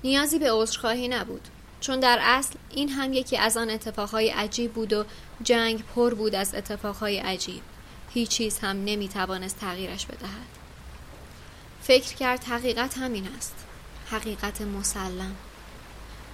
نیازی 0.05 0.38
به 0.38 0.53
عذرخواهی 0.53 1.09
نبود. 1.09 1.49
چون 1.81 2.01
در 2.01 2.19
اصل 2.23 2.55
این 2.71 2.88
هم 2.88 3.12
یکی 3.12 3.37
از 3.37 3.57
آن 3.57 3.71
اتفاقهای 3.71 4.31
عجیب 4.31 4.73
بود 4.73 4.93
و 4.93 5.05
جنگ 5.43 5.85
پر 5.95 6.14
بود 6.14 6.35
از 6.35 6.55
اتفاقهای 6.55 7.19
عجیب. 7.19 7.62
هیچ 8.14 8.29
چیز 8.29 8.59
هم 8.59 8.85
نمی 8.85 9.09
توانست 9.09 9.59
تغییرش 9.59 10.07
بدهد. 10.07 10.61
فکر 11.83 12.14
کرد 12.14 12.45
حقیقت 12.45 12.99
همین 12.99 13.29
است. 13.38 13.55
حقیقت 14.11 14.61
مسلم. 14.61 15.37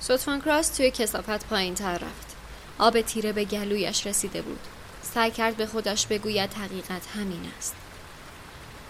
سوتفان 0.00 0.40
کراس 0.40 0.68
توی 0.68 0.90
کسافت 0.90 1.46
پایین 1.46 1.74
تر 1.74 1.98
رفت. 1.98 2.36
آب 2.78 3.00
تیره 3.00 3.32
به 3.32 3.44
گلویش 3.44 4.06
رسیده 4.06 4.42
بود. 4.42 4.60
سعی 5.02 5.30
کرد 5.30 5.56
به 5.56 5.66
خودش 5.66 6.06
بگوید 6.06 6.54
حقیقت 6.54 7.06
همین 7.16 7.52
است. 7.58 7.74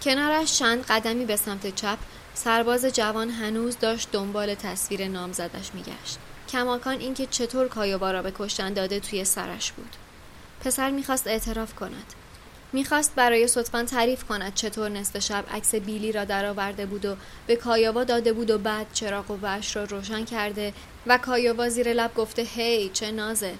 کنارش 0.02 0.58
چند 0.58 0.84
قدمی 0.84 1.24
به 1.24 1.36
سمت 1.36 1.74
چپ 1.74 1.98
سرباز 2.34 2.84
جوان 2.84 3.30
هنوز 3.30 3.78
داشت 3.78 4.08
دنبال 4.12 4.54
تصویر 4.54 5.08
نامزدش 5.08 5.74
میگشت. 5.74 6.18
کماکان 6.46 7.00
اینکه 7.00 7.26
چطور 7.26 7.68
کایوبا 7.68 8.10
را 8.10 8.22
به 8.22 8.32
کشتن 8.38 8.72
داده 8.72 9.00
توی 9.00 9.24
سرش 9.24 9.72
بود. 9.72 9.96
پسر 10.60 10.90
می‌خواست 10.90 11.26
اعتراف 11.26 11.74
کند. 11.74 12.12
می‌خواست 12.72 13.14
برای 13.14 13.48
صدفان 13.48 13.86
تعریف 13.86 14.24
کند 14.24 14.54
چطور 14.54 14.88
نصف 14.88 15.18
شب 15.18 15.44
عکس 15.50 15.74
بیلی 15.74 16.12
را 16.12 16.24
درآورده 16.24 16.86
بود 16.86 17.04
و 17.04 17.16
به 17.46 17.56
کایاوا 17.56 18.04
داده 18.04 18.32
بود 18.32 18.50
و 18.50 18.58
بعد 18.58 18.86
چراغ 18.92 19.30
و 19.30 19.38
وش 19.42 19.76
را 19.76 19.84
روشن 19.84 20.24
کرده 20.24 20.72
و 21.06 21.18
کایاوا 21.18 21.68
زیر 21.68 21.92
لب 21.92 22.14
گفته 22.14 22.42
هی 22.42 22.88
چه 22.88 23.10
نازه. 23.10 23.54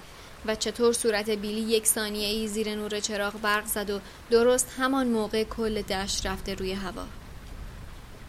و 0.45 0.55
چطور 0.55 0.93
صورت 0.93 1.29
بیلی 1.29 1.61
یک 1.61 1.87
ثانیه 1.87 2.27
ای 2.27 2.47
زیر 2.47 2.75
نور 2.75 2.99
چراغ 2.99 3.41
برق 3.41 3.65
زد 3.65 3.89
و 3.89 3.99
درست 4.29 4.75
همان 4.77 5.07
موقع 5.07 5.43
کل 5.43 5.81
دشت 5.81 6.25
رفته 6.25 6.55
روی 6.55 6.73
هوا. 6.73 7.03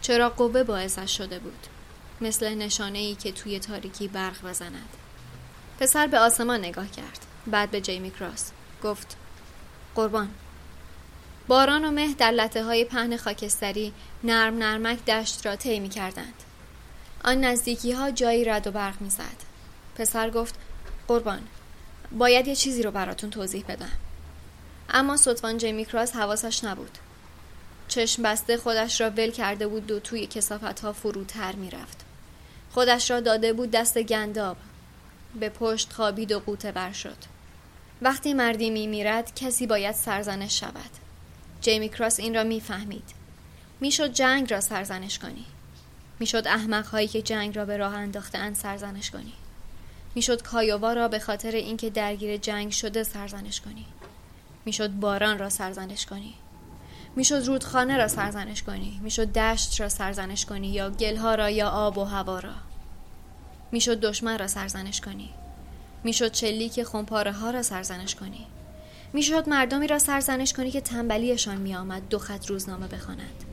چراغ 0.01 0.35
قوه 0.35 0.63
باعثش 0.63 1.17
شده 1.17 1.39
بود. 1.39 1.67
مثل 2.21 2.53
نشانه 2.53 2.99
ای 2.99 3.15
که 3.15 3.31
توی 3.31 3.59
تاریکی 3.59 4.07
برق 4.07 4.45
بزند 4.45 4.89
پسر 5.79 6.07
به 6.07 6.19
آسمان 6.19 6.59
نگاه 6.59 6.87
کرد 6.87 7.25
بعد 7.47 7.71
به 7.71 7.81
جیمی 7.81 8.11
کراس 8.11 8.51
گفت 8.83 9.17
قربان 9.95 10.29
باران 11.49 11.85
و 11.85 11.91
مه 11.91 12.13
در 12.13 12.31
لطه 12.31 12.63
های 12.63 12.85
پهن 12.85 13.17
خاکستری 13.17 13.93
نرم 14.23 14.57
نرمک 14.57 15.05
دشت 15.05 15.45
را 15.45 15.55
طی 15.55 15.79
می 15.79 15.89
کردند. 15.89 16.33
آن 17.23 17.43
نزدیکی 17.45 17.91
ها 17.91 18.11
جایی 18.11 18.45
رد 18.45 18.67
و 18.67 18.71
برق 18.71 19.01
می 19.01 19.09
زد. 19.09 19.43
پسر 19.95 20.29
گفت 20.29 20.55
قربان 21.07 21.41
باید 22.11 22.47
یه 22.47 22.55
چیزی 22.55 22.83
رو 22.83 22.91
براتون 22.91 23.29
توضیح 23.29 23.65
بدم. 23.67 23.91
اما 24.89 25.17
سطفان 25.17 25.57
جیمی 25.57 25.85
کراس 25.85 26.15
حواسش 26.15 26.63
نبود. 26.63 26.97
چشم 27.87 28.23
بسته 28.23 28.57
خودش 28.57 29.01
را 29.01 29.09
ول 29.09 29.31
کرده 29.31 29.67
بود 29.67 29.91
و 29.91 29.99
توی 29.99 30.27
کسافت 30.27 30.79
ها 30.79 30.93
فروتر 30.93 31.51
می 31.51 31.69
رفت. 31.69 32.05
خودش 32.71 33.11
را 33.11 33.19
داده 33.19 33.53
بود 33.53 33.71
دست 33.71 33.97
گنداب. 33.97 34.57
به 35.39 35.49
پشت 35.49 35.93
خوابید 35.93 36.31
و 36.31 36.39
قوطه 36.39 36.71
بر 36.71 36.91
شد. 36.91 37.17
وقتی 38.01 38.33
مردی 38.33 38.69
می 38.69 38.87
میرد 38.87 39.35
کسی 39.35 39.67
باید 39.67 39.95
سرزنش 39.95 40.59
شود. 40.59 40.89
جیمی 41.61 41.89
کراس 41.89 42.19
این 42.19 42.35
را 42.35 42.43
می‌فهمید 42.43 43.03
می‌شد 43.79 44.13
جنگ 44.13 44.53
را 44.53 44.61
سرزنش 44.61 45.19
کنی 45.19 45.45
می‌شد 46.19 46.47
احمق 46.47 46.85
هایی 46.85 47.07
که 47.07 47.21
جنگ 47.21 47.55
را 47.55 47.65
به 47.65 47.77
راه 47.77 47.93
انداخته 47.93 48.53
سرزنش 48.53 49.11
کنی 49.11 49.33
می‌شد 50.15 50.41
کایووا 50.41 50.93
را 50.93 51.07
به 51.07 51.19
خاطر 51.19 51.51
اینکه 51.51 51.89
درگیر 51.89 52.37
جنگ 52.37 52.71
شده 52.71 53.03
سرزنش 53.03 53.61
کنی 53.61 53.85
می‌شد 54.65 54.89
باران 54.89 55.39
را 55.39 55.49
سرزنش 55.49 56.05
کنی 56.05 56.33
می‌شد 57.19 57.43
رودخانه 57.45 57.97
را 57.97 58.07
سرزنش 58.07 58.63
کنی. 58.63 58.99
می‌شد 59.03 59.33
دشت 59.33 59.81
را 59.81 59.89
سرزنش 59.89 60.45
کنی 60.45 60.67
یا 60.67 60.89
گلها 60.89 61.35
را 61.35 61.49
یا 61.49 61.69
آب 61.69 61.97
و 61.97 62.03
هوا 62.03 62.39
را. 62.39 62.53
می‌شد 63.71 63.99
دشمن 63.99 64.39
را 64.39 64.47
سرزنش 64.47 65.01
کنی. 65.01 65.29
می‌شد 66.03 66.31
چلیک 66.31 66.83
خمپاره 66.83 67.31
ها 67.31 67.51
را 67.51 67.63
سرزنش 67.63 68.15
کنی. 68.15 68.45
می‌شد 69.13 69.49
مردمی 69.49 69.87
را 69.87 69.99
سرزنش 69.99 70.53
کنی 70.53 70.71
که 70.71 70.81
تنبلیشان 70.81 71.57
میآمد 71.57 72.09
دو 72.09 72.19
خط 72.19 72.45
روزنامه 72.45 72.87
بخوانند. 72.87 73.43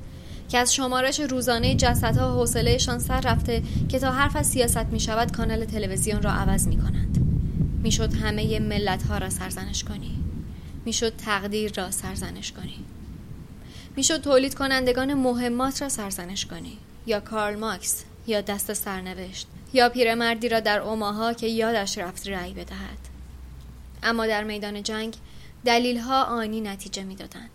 که 0.48 0.58
از 0.58 0.74
شمارش 0.74 1.20
روزانه 1.20 1.74
جسدها 1.74 2.32
حوصلهشان 2.32 2.98
سر 2.98 3.20
رفته 3.20 3.62
که 3.88 3.98
تا 3.98 4.12
حرف 4.12 4.36
از 4.36 4.46
سیاست 4.46 4.86
می 4.86 5.00
شود 5.00 5.32
کانال 5.32 5.64
تلویزیون 5.64 6.22
را 6.22 6.32
عوض 6.32 6.68
می 6.68 6.76
کنند 6.76 7.18
می‌شد 7.82 8.14
همه 8.14 8.58
ملت 8.58 9.02
ها 9.02 9.18
را 9.18 9.30
سرزنش 9.30 9.84
کنی. 9.84 10.18
می‌شد 10.84 11.16
تقدیر 11.16 11.72
را 11.76 11.90
سرزنش 11.90 12.52
کنی. 12.52 12.84
می‌شد 13.96 14.20
تولید 14.20 14.54
کنندگان 14.54 15.14
مهمات 15.14 15.82
را 15.82 15.88
سرزنش 15.88 16.46
کنی 16.46 16.78
یا 17.06 17.20
کارل 17.20 17.58
ماکس 17.58 18.04
یا 18.26 18.40
دست 18.40 18.72
سرنوشت 18.72 19.46
یا 19.72 19.88
پیرمردی 19.88 20.48
را 20.48 20.60
در 20.60 20.80
اوماها 20.80 21.32
که 21.32 21.46
یادش 21.46 21.98
رفت 21.98 22.28
رأی 22.28 22.52
بدهد 22.52 22.98
اما 24.02 24.26
در 24.26 24.44
میدان 24.44 24.82
جنگ 24.82 25.16
دلیل 25.64 25.98
ها 25.98 26.22
آنی 26.24 26.60
نتیجه 26.60 27.04
می‌دادند. 27.04 27.50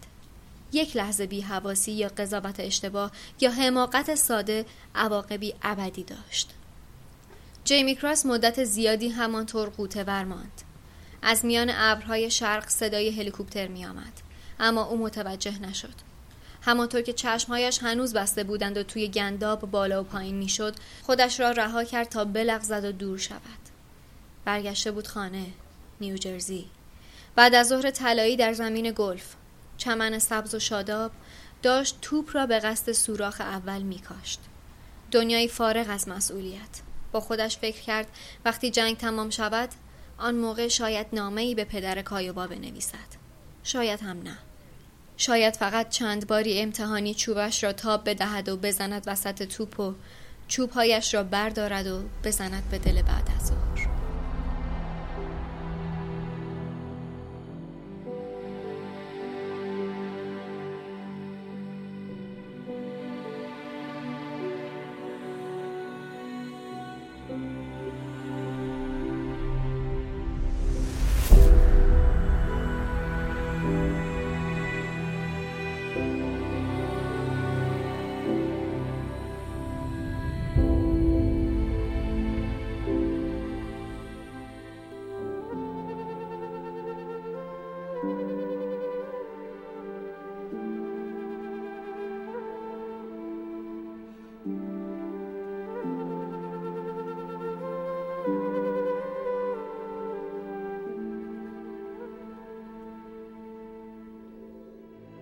یک 0.74 0.98
لحظه 0.98 1.26
بی 1.26 1.42
حواسی 1.42 1.92
یا 1.92 2.08
قضاوت 2.08 2.60
اشتباه 2.60 3.12
یا 3.40 3.52
حماقت 3.52 4.16
ساده 4.16 4.66
عواقبی 4.96 5.54
ابدی 5.64 6.04
داشت. 6.04 6.50
جیمی 7.64 7.96
کراس 7.96 8.26
مدت 8.26 8.64
زیادی 8.64 9.10
همانطور 9.10 9.70
قوطه 9.70 10.24
ماند. 10.24 10.62
از 11.22 11.46
میان 11.46 11.72
ابرهای 11.76 12.32
شرق 12.32 12.70
صدای 12.70 13.10
هلیکوپتر 13.10 13.68
می 13.68 13.86
آمد. 13.86 14.22
اما 14.60 14.84
او 14.84 14.98
متوجه 14.98 15.62
نشد. 15.62 16.11
همانطور 16.62 17.02
که 17.02 17.14
چشمهایش 17.14 17.80
هنوز 17.84 18.14
بسته 18.14 18.44
بودند 18.44 18.78
و 18.78 18.84
توی 18.84 19.08
گنداب 19.08 19.72
بالا 19.72 20.02
و 20.02 20.04
پایین 20.04 20.36
می‌شد 20.36 20.76
خودش 21.04 21.40
را 21.40 21.52
رها 21.52 21.84
کرد 21.84 22.10
تا 22.10 22.26
بلغزد 22.26 22.86
و 22.86 22.92
دور 22.92 23.18
شود. 23.18 23.42
برگشته 24.46 24.92
بود 24.92 25.08
خانه 25.08 25.46
نیوجرسی 26.02 26.70
بعد 27.36 27.56
از 27.56 27.68
ظهر 27.68 27.92
طلایی 27.92 28.38
در 28.38 28.54
زمین 28.54 28.94
گلف 28.96 29.36
چمن 29.78 30.20
سبز 30.20 30.56
و 30.56 30.60
شاداب 30.60 31.12
داشت 31.62 31.98
توپ 32.02 32.36
را 32.36 32.46
به 32.46 32.60
قصد 32.60 32.92
سوراخ 32.92 33.42
اول 33.42 33.82
میکاشت. 33.82 34.40
دنیای 35.12 35.48
فارغ 35.48 35.86
از 35.90 36.08
مسئولیت. 36.08 36.82
با 37.12 37.20
خودش 37.20 37.58
فکر 37.58 37.82
کرد 37.82 38.08
وقتی 38.46 38.72
جنگ 38.72 38.98
تمام 38.98 39.30
شود 39.30 39.70
آن 40.18 40.36
موقع 40.36 40.68
شاید 40.68 41.08
نامه 41.14 41.42
ای 41.42 41.56
به 41.56 41.64
پدر 41.64 42.02
کایوبا 42.02 42.48
بنویسد. 42.48 43.22
شاید 43.64 44.00
هم 44.00 44.22
نه. 44.22 44.38
شاید 45.18 45.56
فقط 45.56 45.90
چند 45.90 46.28
باری 46.28 46.62
امتحانی 46.62 47.14
چوبش 47.14 47.64
را 47.64 47.74
تاب 47.74 48.10
بدهد 48.10 48.50
و 48.50 48.58
بزند 48.58 49.04
وسط 49.08 49.44
توپ 49.44 49.80
و 49.80 49.94
چوبهایش 50.48 51.14
را 51.14 51.24
بردارد 51.24 51.88
و 51.88 52.02
بزند 52.24 52.64
به 52.72 52.80
دل 52.80 53.02
بعد 53.02 53.30
از 53.40 53.48
ظهر 53.48 53.71